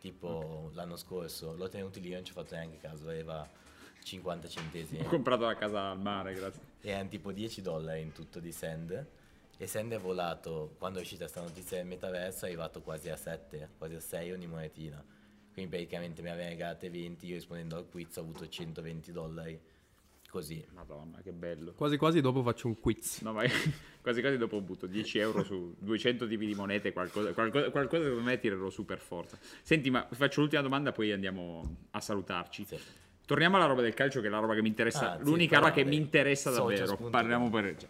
[0.00, 3.48] Tipo l'anno scorso l'ho tenuto lì, non ci ho fatto neanche caso, aveva
[4.02, 5.00] 50 centesimi.
[5.00, 6.62] Ho comprato la casa al mare, grazie.
[6.80, 9.06] Erano tipo 10 dollari in tutto di Send.
[9.60, 13.16] E Send è volato, quando è uscita questa notizia del metaverso, è arrivato quasi a
[13.16, 15.04] 7, quasi a 6 ogni monetina.
[15.52, 19.60] Quindi praticamente mi aveva regalate 20, io rispondendo al quiz ho avuto 120 dollari.
[20.30, 20.62] Così.
[20.74, 21.72] Madonna, che bello.
[21.72, 23.22] Quasi quasi dopo faccio un quiz.
[23.22, 23.44] No, ma
[24.02, 28.24] quasi quasi dopo butto 10 euro su 200 tipi di monete, qualcosa, qualcosa, qualcosa secondo
[28.24, 29.38] me tirerò su per forza.
[29.62, 32.64] Senti, ma faccio l'ultima domanda, poi andiamo a salutarci.
[32.64, 32.78] Sì.
[33.24, 35.12] Torniamo alla roba del calcio, che è la roba che mi interessa.
[35.12, 36.96] Ah, sì, l'unica roba che mi interessa davvero.
[36.96, 37.74] Parliamo per.
[37.74, 37.88] Come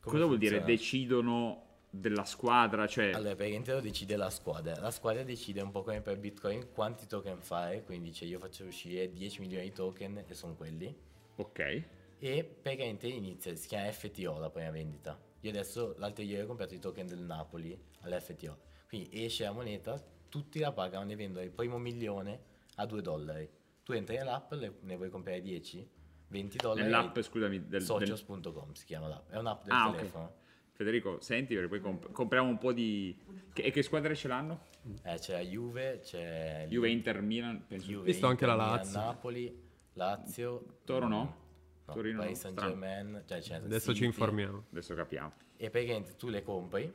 [0.00, 0.56] cosa vuol dire?
[0.56, 0.76] funziona?
[0.76, 3.10] Decidono della squadra, cioè.
[3.10, 4.78] Allora, praticamente lo decide la squadra.
[4.80, 8.64] La squadra decide un po' come per Bitcoin quanti token fare, quindi dice io faccio
[8.64, 10.96] uscire 10 milioni di token e sono quelli.
[11.36, 11.84] Ok.
[12.18, 15.18] E praticamente inizia, si chiama FTO la prima vendita.
[15.40, 18.58] Io adesso l'altro ieri ho comprato i token del Napoli all'FTO.
[18.88, 22.40] Quindi esce la moneta, tutti la pagano, ne vendono il primo milione
[22.76, 23.48] a 2 dollari.
[23.82, 25.88] Tu entri nell'app, ne vuoi comprare 10?
[26.28, 26.82] 20 dollari.
[26.82, 29.30] Nell'app, scusami, del, del- Socios.com si chiama l'app.
[29.30, 30.32] È un'app del Ah, telefono.
[30.80, 33.14] Federico, senti, perché poi comp- compriamo un po' di.
[33.52, 34.68] Che, e che squadre ce l'hanno?
[35.02, 37.86] Eh, c'è la Juve, c'è Juve, Inter, Milan, penso.
[37.86, 38.98] Juve, Visto anche la Inter, Milan, Lazio.
[38.98, 39.62] Napoli,
[39.92, 40.64] Lazio.
[40.86, 41.36] Toro no?
[41.84, 42.54] No, Torino Paris no.
[42.54, 43.22] Saint Germain.
[43.26, 44.06] Cioè, c'è Adesso ci City.
[44.06, 44.64] informiamo.
[44.70, 45.32] Adesso capiamo.
[45.58, 46.90] E praticamente tu le compri,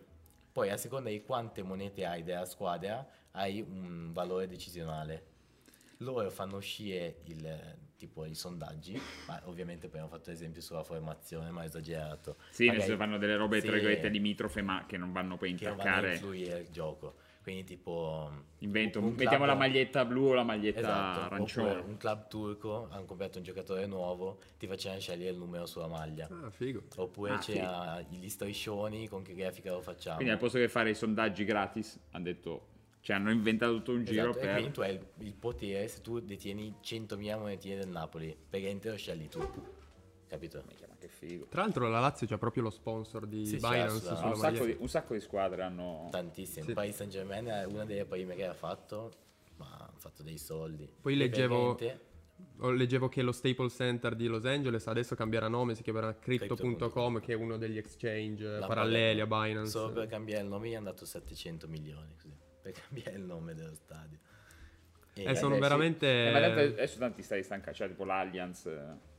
[0.51, 5.25] poi a seconda di quante monete hai della squadra, hai un valore decisionale.
[5.97, 11.49] Loro fanno uscire il, tipo i sondaggi, ma ovviamente poi hanno fatto esempio sulla formazione,
[11.51, 12.35] ma esagerato.
[12.49, 15.37] Sì, nel Magari- senso fanno delle robe sì, tra virgolette limitrofe, ma che non vanno
[15.37, 16.13] poi a che non vanno a intaccare.
[16.15, 17.15] influire il gioco.
[17.41, 18.31] Quindi tipo...
[18.59, 21.73] Invento, un mettiamo club- la maglietta blu o la maglietta Esatto, arancione.
[21.75, 26.27] un club turco, hanno comprato un giocatore nuovo, ti facevano scegliere il numero sulla maglia.
[26.31, 26.81] Ah, figo.
[26.95, 30.15] Oppure Ah, c'era gli striscioni, con che grafica lo facciamo.
[30.15, 32.67] Quindi al posto che fare i sondaggi gratis, hanno detto,
[33.05, 34.53] cioè hanno inventato tutto un giro Esatto, e per...
[34.53, 38.97] quindi tu hai il, il potere, se tu detieni 100.000 monetine del Napoli, praticamente lo
[38.97, 39.47] scegli tu.
[40.27, 40.63] Capito?
[40.65, 41.45] Minchia, ma che figo.
[41.45, 44.65] Tra l'altro la Lazio c'ha proprio lo sponsor di Sì, sì, Binance sulla Un sacco,
[44.65, 46.07] di, un sacco di squadre hanno...
[46.09, 46.65] Tantissimo.
[46.65, 46.73] Sì.
[46.73, 49.11] Paris Saint Germain è una delle prime che ha fatto,
[49.57, 50.91] ma ha fatto dei soldi.
[50.99, 51.77] Poi E leggevo-
[52.57, 56.55] Oh, Leggevo che lo Staples Center di Los Angeles adesso cambierà nome, si chiamerà Crypto.com,
[56.75, 57.19] Crypto.com.
[57.21, 59.27] che è uno degli exchange la paralleli a.
[59.27, 59.69] Binance.
[59.69, 62.35] Solo per cambiare il nome gli hanno dato 700 milioni, così,
[62.65, 64.17] per cambiare il nome dello stadio.
[65.13, 68.65] E Eh, sono veramente- Eh, ma adesso tanti stati stanca, cioè tipo l'Allianz.
[68.65, 69.13] eh,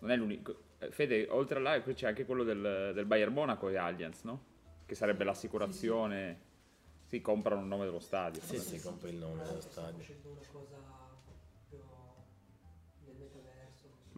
[0.00, 0.66] Non è l'unico.
[0.78, 4.44] eh, Fede, oltre all'Allianz c'è anche quello del, del Bayern Monaco e Allianz, no?
[4.86, 6.46] Che sarebbe l'assicurazione.
[7.06, 8.40] Sì, comprano il nome dello stadio.
[8.42, 10.04] Sì, sì, compri il nome dello stadio.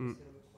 [0.01, 0.13] Mm.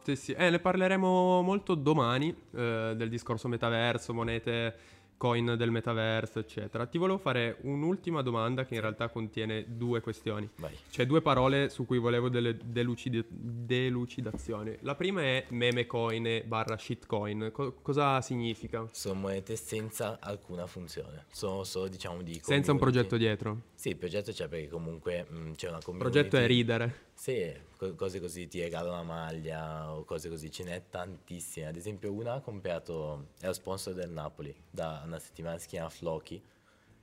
[0.04, 0.32] Sì, sì.
[0.32, 4.74] Eh, ne parleremo molto domani eh, del discorso metaverso, monete,
[5.22, 6.84] coin del metaverso, eccetera.
[6.84, 10.48] Ti volevo fare un'ultima domanda che in realtà contiene due questioni.
[10.56, 10.76] Vai.
[10.90, 14.78] C'è due parole su cui volevo delle delucidi- delucidazioni.
[14.80, 17.50] La prima è meme coin barra shitcoin.
[17.52, 18.88] Co- cosa significa?
[18.90, 22.90] Sono monete senza alcuna funzione, sono solo diciamo di Senza un community.
[22.90, 23.60] progetto dietro.
[23.76, 26.10] Sì, il progetto c'è perché comunque mh, c'è una Il community.
[26.10, 27.10] progetto è ridere.
[27.22, 31.68] Sì, co- cose così ti regala una maglia o cose così, ce n'è tantissime.
[31.68, 35.88] Ad esempio una ha comprato, è lo sponsor del Napoli, da una settimana si chiama
[35.88, 36.42] Floki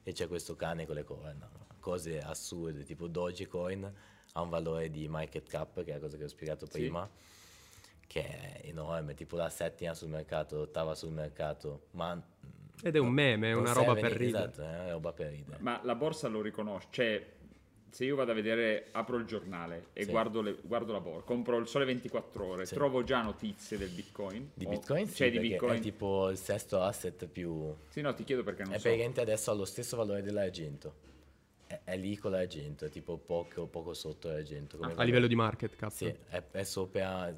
[0.03, 1.49] e c'è questo cane con le corna.
[1.79, 3.93] Cose assurde, tipo Dogecoin
[4.33, 7.09] ha un valore di market cap, che è la cosa che ho spiegato prima,
[8.05, 12.21] che è enorme, tipo la settima sul mercato, l'ottava sul mercato, ma...
[12.83, 14.49] Ed è un meme, è una roba per ridere.
[14.49, 15.59] Esatto, è una roba per ridere.
[15.61, 16.87] Ma la borsa lo riconosce.
[16.91, 17.37] Cioè,
[17.91, 20.09] se io vado a vedere, apro il giornale e Sì.
[20.11, 22.73] guardo, le- guardo la borsa, compro il sole 24 ore, Sì.
[22.75, 24.51] trovo già notizie del bitcoin.
[24.53, 25.07] Di O- Bitcoin?
[25.07, 25.75] Sì, Cioè, di perché bitcoin.
[25.77, 27.73] è tipo il sesto asset più...
[27.89, 28.83] Sì, no, ti chiedo perché non È so.
[28.83, 31.07] praticamente adesso ha lo stesso valore dell'argento.
[31.67, 34.77] È, è lì con l'argento, è tipo poco, poco sotto l'argento.
[34.77, 35.91] come A livello di market cap.
[35.91, 37.31] Sì, è, è sopra,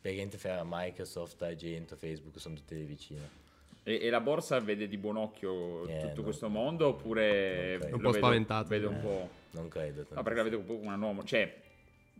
[0.00, 3.44] praticamente fra Microsoft, argento, Facebook, sono tutte vicine.
[3.88, 6.22] E, e la borsa vede di buon occhio Eh, tutto no.
[6.24, 7.84] questo mondo oppure Non credo.
[7.84, 8.68] Un po' vedo- spaventato.
[8.68, 8.98] Vedo un Eh.
[8.98, 9.30] po'.
[9.52, 10.06] Non credo.
[10.10, 11.22] No, perché la vedo un po' come una nuova.
[11.22, 11.62] Cioè,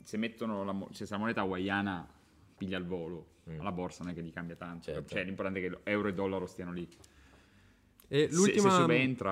[0.00, 2.08] se mettono la, mo- se sta moneta hawaiana
[2.56, 3.60] piglia il volo, Mm.
[3.62, 4.92] la borsa non è che gli cambia tanto.
[4.92, 5.08] Certo.
[5.08, 6.88] Cioè, l'importante è che euro e dollaro stiano lì.
[8.08, 8.70] E Se- l'ultima...
[8.70, 9.30] Se, subentra,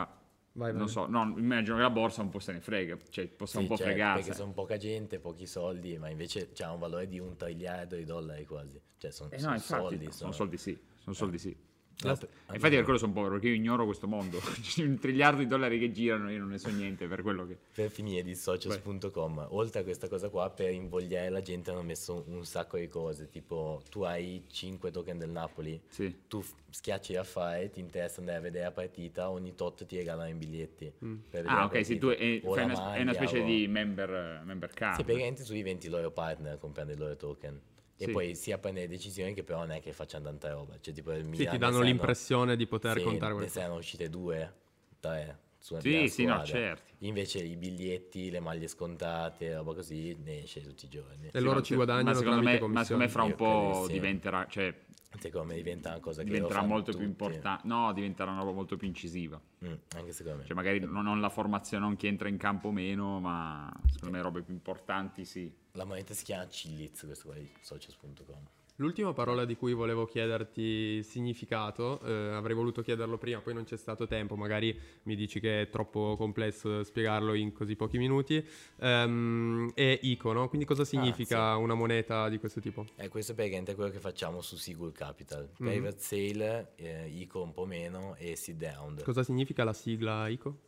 [0.52, 0.78] Vai, vai.
[0.78, 3.66] non so, no, immagino che la borsa un po' se ne frega, cioè possa un
[3.68, 4.22] po' certo, fregarsi.
[4.24, 8.04] Perché sono poca gente, pochi soldi, ma invece c'ha un valore di un triliardo di
[8.04, 8.80] dollari quasi.
[8.98, 10.12] Cioè sono, Eh no, infatti, soldi.
[10.12, 11.56] sono soldi sì, sono soldi sì.
[12.02, 14.38] Infatti per quello sono povero, perché io ignoro questo mondo.
[14.60, 17.56] C'è un triliardo di dollari che girano, io non ne so niente per quello che...
[17.74, 22.24] Per finire di socios.com, oltre a questa cosa qua, per invogliare la gente hanno messo
[22.28, 26.14] un sacco di cose, tipo tu hai 5 token del Napoli, Sì.
[26.28, 29.96] tu f- schiacci a fare, ti interessa andare a vedere la partita, ogni tot ti
[29.96, 30.92] regalano i biglietti.
[30.98, 34.70] vedere Ah, ok, sì, tu è, una, è una maglia, specie o- di member, member
[34.72, 34.96] card.
[34.96, 37.60] Sì, praticamente tu diventi loro partner comprando i loro token.
[37.96, 38.12] E Sì.
[38.12, 40.78] poi sia prendere decisioni che però non è che facciano tanta roba.
[40.80, 43.58] Cioè, tipo il Sì, Milan ti ne danno l'impressione di poter sì, contare ne questo.
[43.60, 44.54] saranno uscite due,
[45.00, 45.38] tre.
[45.64, 46.92] Su Sì, sì, no, certo.
[46.98, 51.30] Invece i biglietti, le maglie scontate, roba così, ne esce tutti i giorni.
[51.32, 53.86] E loro ma ci guadagnano ma secondo, me, ma secondo me fra un po' di
[53.86, 53.92] sì.
[53.94, 54.78] diventerà, cioè,
[55.18, 57.24] Secondo me diventa una cosa che diventerà molto più tutti.
[57.24, 57.66] importante.
[57.66, 59.40] No, diventerà una roba molto più incisiva.
[59.64, 60.44] Mm, anche secondo me.
[60.44, 64.22] Cioè, magari non, non la formazione, non chi entra in campo meno, ma secondo me
[64.22, 65.50] robe più importanti sì.
[65.72, 68.63] La moneta si chiama Chiliz, questo qua di socios.com.
[68.78, 73.76] L'ultima parola di cui volevo chiederti significato, eh, avrei voluto chiederlo prima, poi non c'è
[73.76, 78.44] stato tempo, magari mi dici che è troppo complesso spiegarlo in così pochi minuti,
[78.80, 80.48] ehm, è ICO, no?
[80.48, 82.84] Quindi cosa significa una moneta di questo tipo?
[82.96, 85.50] Eh, questo è praticamente quello che facciamo su Sigul Capital.
[85.56, 85.68] Mhm.
[85.68, 89.02] Private Sale, eh, ICO un po' meno e Seed Down.
[89.04, 90.58] Cosa significa la sigla ICO?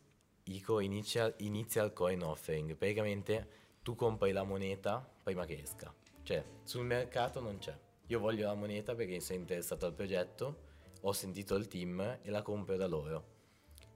[0.44, 2.76] ICO Initial, Initial Coin Offering.
[2.76, 3.48] Praticamente
[3.82, 5.92] tu compri la moneta prima che esca.
[6.22, 7.76] Cioè, sul mercato non c'è.
[8.08, 10.64] Io voglio la moneta perché sono interessato al progetto,
[11.00, 13.34] ho sentito il team e la compro da loro.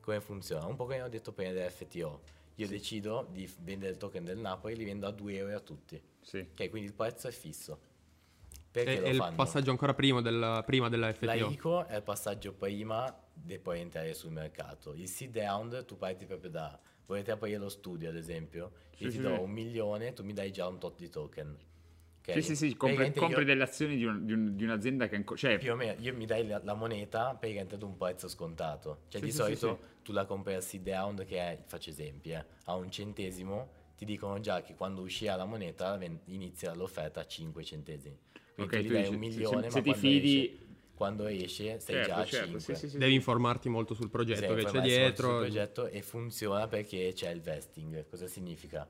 [0.01, 0.67] Come funziona?
[0.67, 2.21] Un po' come ho detto prima dell'FTO.
[2.57, 6.01] Io decido di vendere il token del Napoli, li vendo a 2 euro a tutti.
[6.21, 6.39] Sì.
[6.39, 7.79] Ok, quindi il prezzo è fisso.
[8.71, 9.37] Perché È, lo è il fanno?
[9.37, 11.35] passaggio ancora prima della, prima della La.
[11.35, 14.93] ICO è il passaggio prima di poi entrare sul mercato.
[14.95, 19.11] Il seed round tu parti proprio da volete aprire lo studio ad esempio, Sì, io
[19.11, 19.41] sì, ti do sì.
[19.41, 21.57] un milione, tu mi dai già un tot di token.
[22.37, 22.43] Ok?
[22.43, 25.09] Sì, sì, sì, compri, Praticamente io- compri delle azioni di, un- di un- di un'azienda
[25.09, 25.39] che ancora...
[25.39, 29.03] Cioè, più o meno io mi dai la, la moneta praticamente ad un prezzo scontato.
[29.09, 31.91] Cioè Sì, di sì, solito sì, tu la compri al seed round che è, faccio
[31.91, 37.21] esempi, eh, a un centesimo, ti dicono già che quando uscirà la moneta inizia l'offerta
[37.21, 38.17] a 5 centesimi.
[38.55, 40.59] Quindi Ok, tu dai dici, un se- milione, se ma ti quando fidi- esce,
[40.95, 42.61] quando esce sei certo, già a certo, 5.
[42.61, 42.99] sì, sì, sì.
[42.99, 45.29] Devi informarti molto sul progetto Sì, che c'è dietro.
[45.29, 48.07] sul progetto e funziona perché c'è il vesting.
[48.09, 48.87] Cosa significa?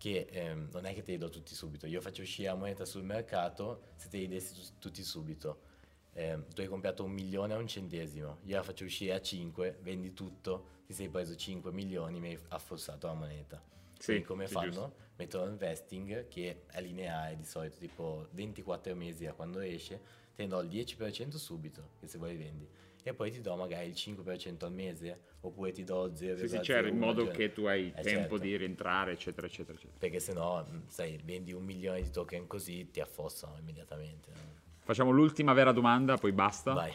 [0.00, 1.86] Che ehm, non è che te li do tutti subito.
[1.86, 5.68] Io faccio uscire la moneta sul mercato, se te li dessi tu- tutti subito.
[6.14, 9.78] ehm, tu hai comprato un milione a un centesimo, io la faccio uscire a 5,
[9.82, 13.62] vendi tutto, ti sei preso 5 milioni, mi hai affossato la moneta.
[13.98, 14.66] Sì, Quindi come fanno?
[14.66, 14.94] giusto.
[15.16, 20.00] Mettono il vesting che è lineare di solito, tipo 24 mesi da quando esce,
[20.34, 22.66] te ne do il 10% subito, che se vuoi vendi.
[23.02, 26.36] E poi ti do magari il 5% al mese, oppure ti do 0,01.
[26.36, 28.38] Sì, sì, certo, in modo cioè- che tu hai Eh, tempo certo.
[28.38, 29.98] di rientrare, eccetera, eccetera, eccetera.
[29.98, 34.30] Perché se no, sai, vendi un milione di token così, ti affossano immediatamente.
[34.34, 34.58] no?
[34.82, 36.72] Facciamo l'ultima vera domanda, poi basta.
[36.74, 36.92] Vai.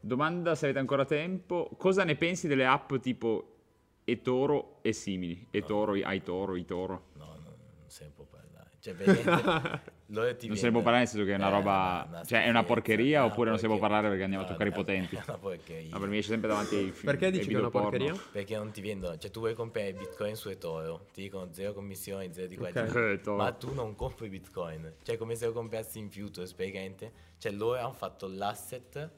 [0.00, 1.70] Domanda se avete ancora tempo.
[1.76, 3.56] Cosa ne pensi delle app tipo
[4.04, 5.46] eToro e simili?
[5.50, 7.10] eToro, iToro, iToro.
[7.14, 7.56] No, no, non
[8.00, 8.70] ne può parlare.
[8.80, 9.80] Cioè, veramente,
[10.12, 12.64] Non se ne può parlare nel senso che è una roba- una cioè, è una
[12.64, 14.00] porcheria una oppure non se ne può porcheria.
[14.02, 15.16] parlare perché andiamo a No, toccare i è- potenti?
[15.16, 15.90] È una porcheria.
[15.90, 17.04] No, per me esce sempre davanti ai film.
[17.12, 18.14] Perché dici che è una porcheria?
[18.30, 22.30] Perché non ti vendono, cioè tu vuoi comprare bitcoin su eToro, ti dicono zero commissioni,
[22.32, 22.72] zero di qua Ok.
[22.84, 23.36] di là, Eh, eToro.
[23.38, 27.78] ma tu non compri bitcoin, cioè come se lo comprassi in futures praticamente, cioè loro
[27.78, 29.10] hanno fatto l'asset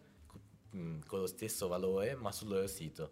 [0.71, 3.11] mh, con lo stesso valore ma sul loro sito,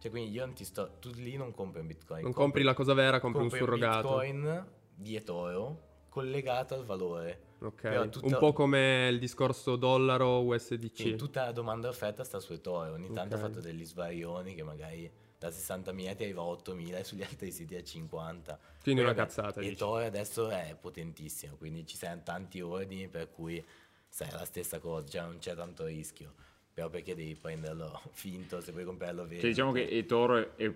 [0.00, 2.74] cioè quindi io non ti sto, tu lì non compri un bitcoin, Non compri la
[2.74, 4.08] cosa vera, compri un compri surrogato.
[4.08, 5.85] bitcoin di eToro
[6.20, 10.96] collegato al valore, Ok, tutta- un po' come il discorso dollaro USDC.
[10.96, 12.92] Sì, tutta la domanda e offerta sta su eToro.
[12.92, 13.40] Ogni tanto Ok.
[13.42, 17.50] ha fatto degli svarioni che magari da 60.000 ti arriva a 8.000 e sugli altri
[17.50, 18.58] siti a 50.
[18.82, 19.72] Quindi Poi una vabbè, cazzata, dici.
[19.72, 23.62] eToro adesso è potentissimo, quindi ci saranno tanti ordini per cui
[24.08, 26.32] sai, è la stessa cosa, cioè non c'è tanto rischio.
[26.72, 29.40] Però perché devi prenderlo finto se vuoi comprarlo vero?
[29.40, 30.74] Cioè, diciamo che eToro è, è-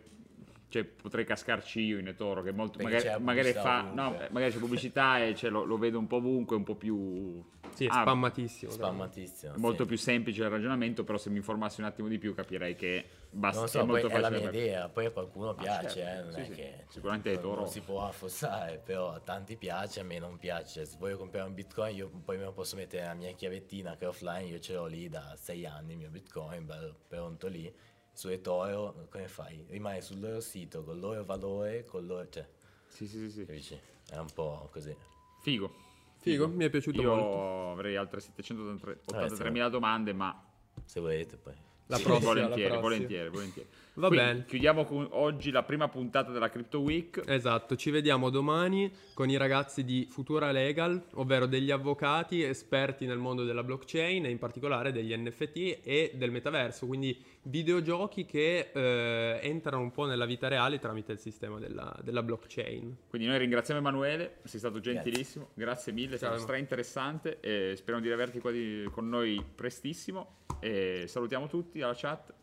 [0.70, 4.58] cioè, potrei cascarci io in eToro, che molto, Perché magari, magari fa, no, magari c'è
[4.58, 7.44] pubblicità e cioè, lo, lo vedo un po' ovunque, un po' più...
[7.74, 8.70] Sì, è ah, spammatissimo.
[8.70, 9.54] spammatissimo.
[9.58, 9.88] molto sì.
[9.88, 13.58] più semplice il ragionamento, però se mi informassi un attimo di più capirei che basta,
[13.58, 16.20] Non è so, poi molto è la mia per- idea, poi a qualcuno piace, certo,
[16.20, 16.50] eh, non sì, è sì.
[16.52, 20.38] che Sicuramente non- eToro- non si può affossare, però a tanti piace, a me non
[20.38, 20.84] piace.
[20.84, 24.04] Se voglio comprare un bitcoin, io poi me lo posso mettere nella mia chiavettina che
[24.04, 27.72] è offline, io ce l'ho lì da sei anni il mio bitcoin, bello pronto lì.
[28.20, 29.64] Su eToro, come fai?
[29.70, 32.28] Rimane sul loro sito, con il loro valore, con il loro...
[32.28, 32.46] cioè,
[32.86, 33.46] Sì, sì, sì, sì.
[33.46, 33.80] capisci?
[34.10, 34.94] È un po' così.
[35.40, 35.72] Figo.
[36.18, 37.70] Figo, mi è piaciuto Io molto.
[37.70, 40.38] avrei altre 783.000 Vabbè, domande, ma
[40.84, 41.54] Se volete poi.
[41.86, 42.80] La prossima, la volentieri, prossima.
[42.80, 43.68] volentieri, volentieri.
[44.00, 44.44] Va Quindi, bene.
[44.46, 47.22] Chiudiamo con oggi la prima puntata della Crypto Week.
[47.26, 53.18] Esatto, ci vediamo domani con i ragazzi di Futura Legal, ovvero degli avvocati esperti nel
[53.18, 59.38] mondo della blockchain e in particolare degli NFT e del metaverso, quindi videogiochi che eh,
[59.42, 62.96] entrano un po' nella vita reale tramite il sistema della, della blockchain.
[63.06, 68.00] Quindi noi ringraziamo Emanuele, sei stato gentilissimo, grazie, mille, è stato stra interessante e speriamo
[68.00, 72.38] di riaverti qua di- con noi prestissimo e salutiamo tutti alla chat.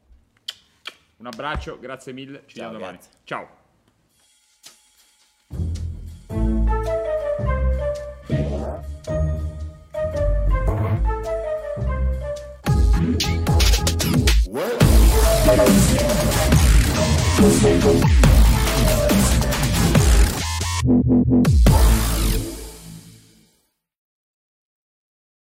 [1.19, 2.97] Un abbraccio, grazie mille, ci vediamo domani.
[2.97, 3.11] grazie.
[3.23, 3.65] Ciao.
[14.49, 14.87] What?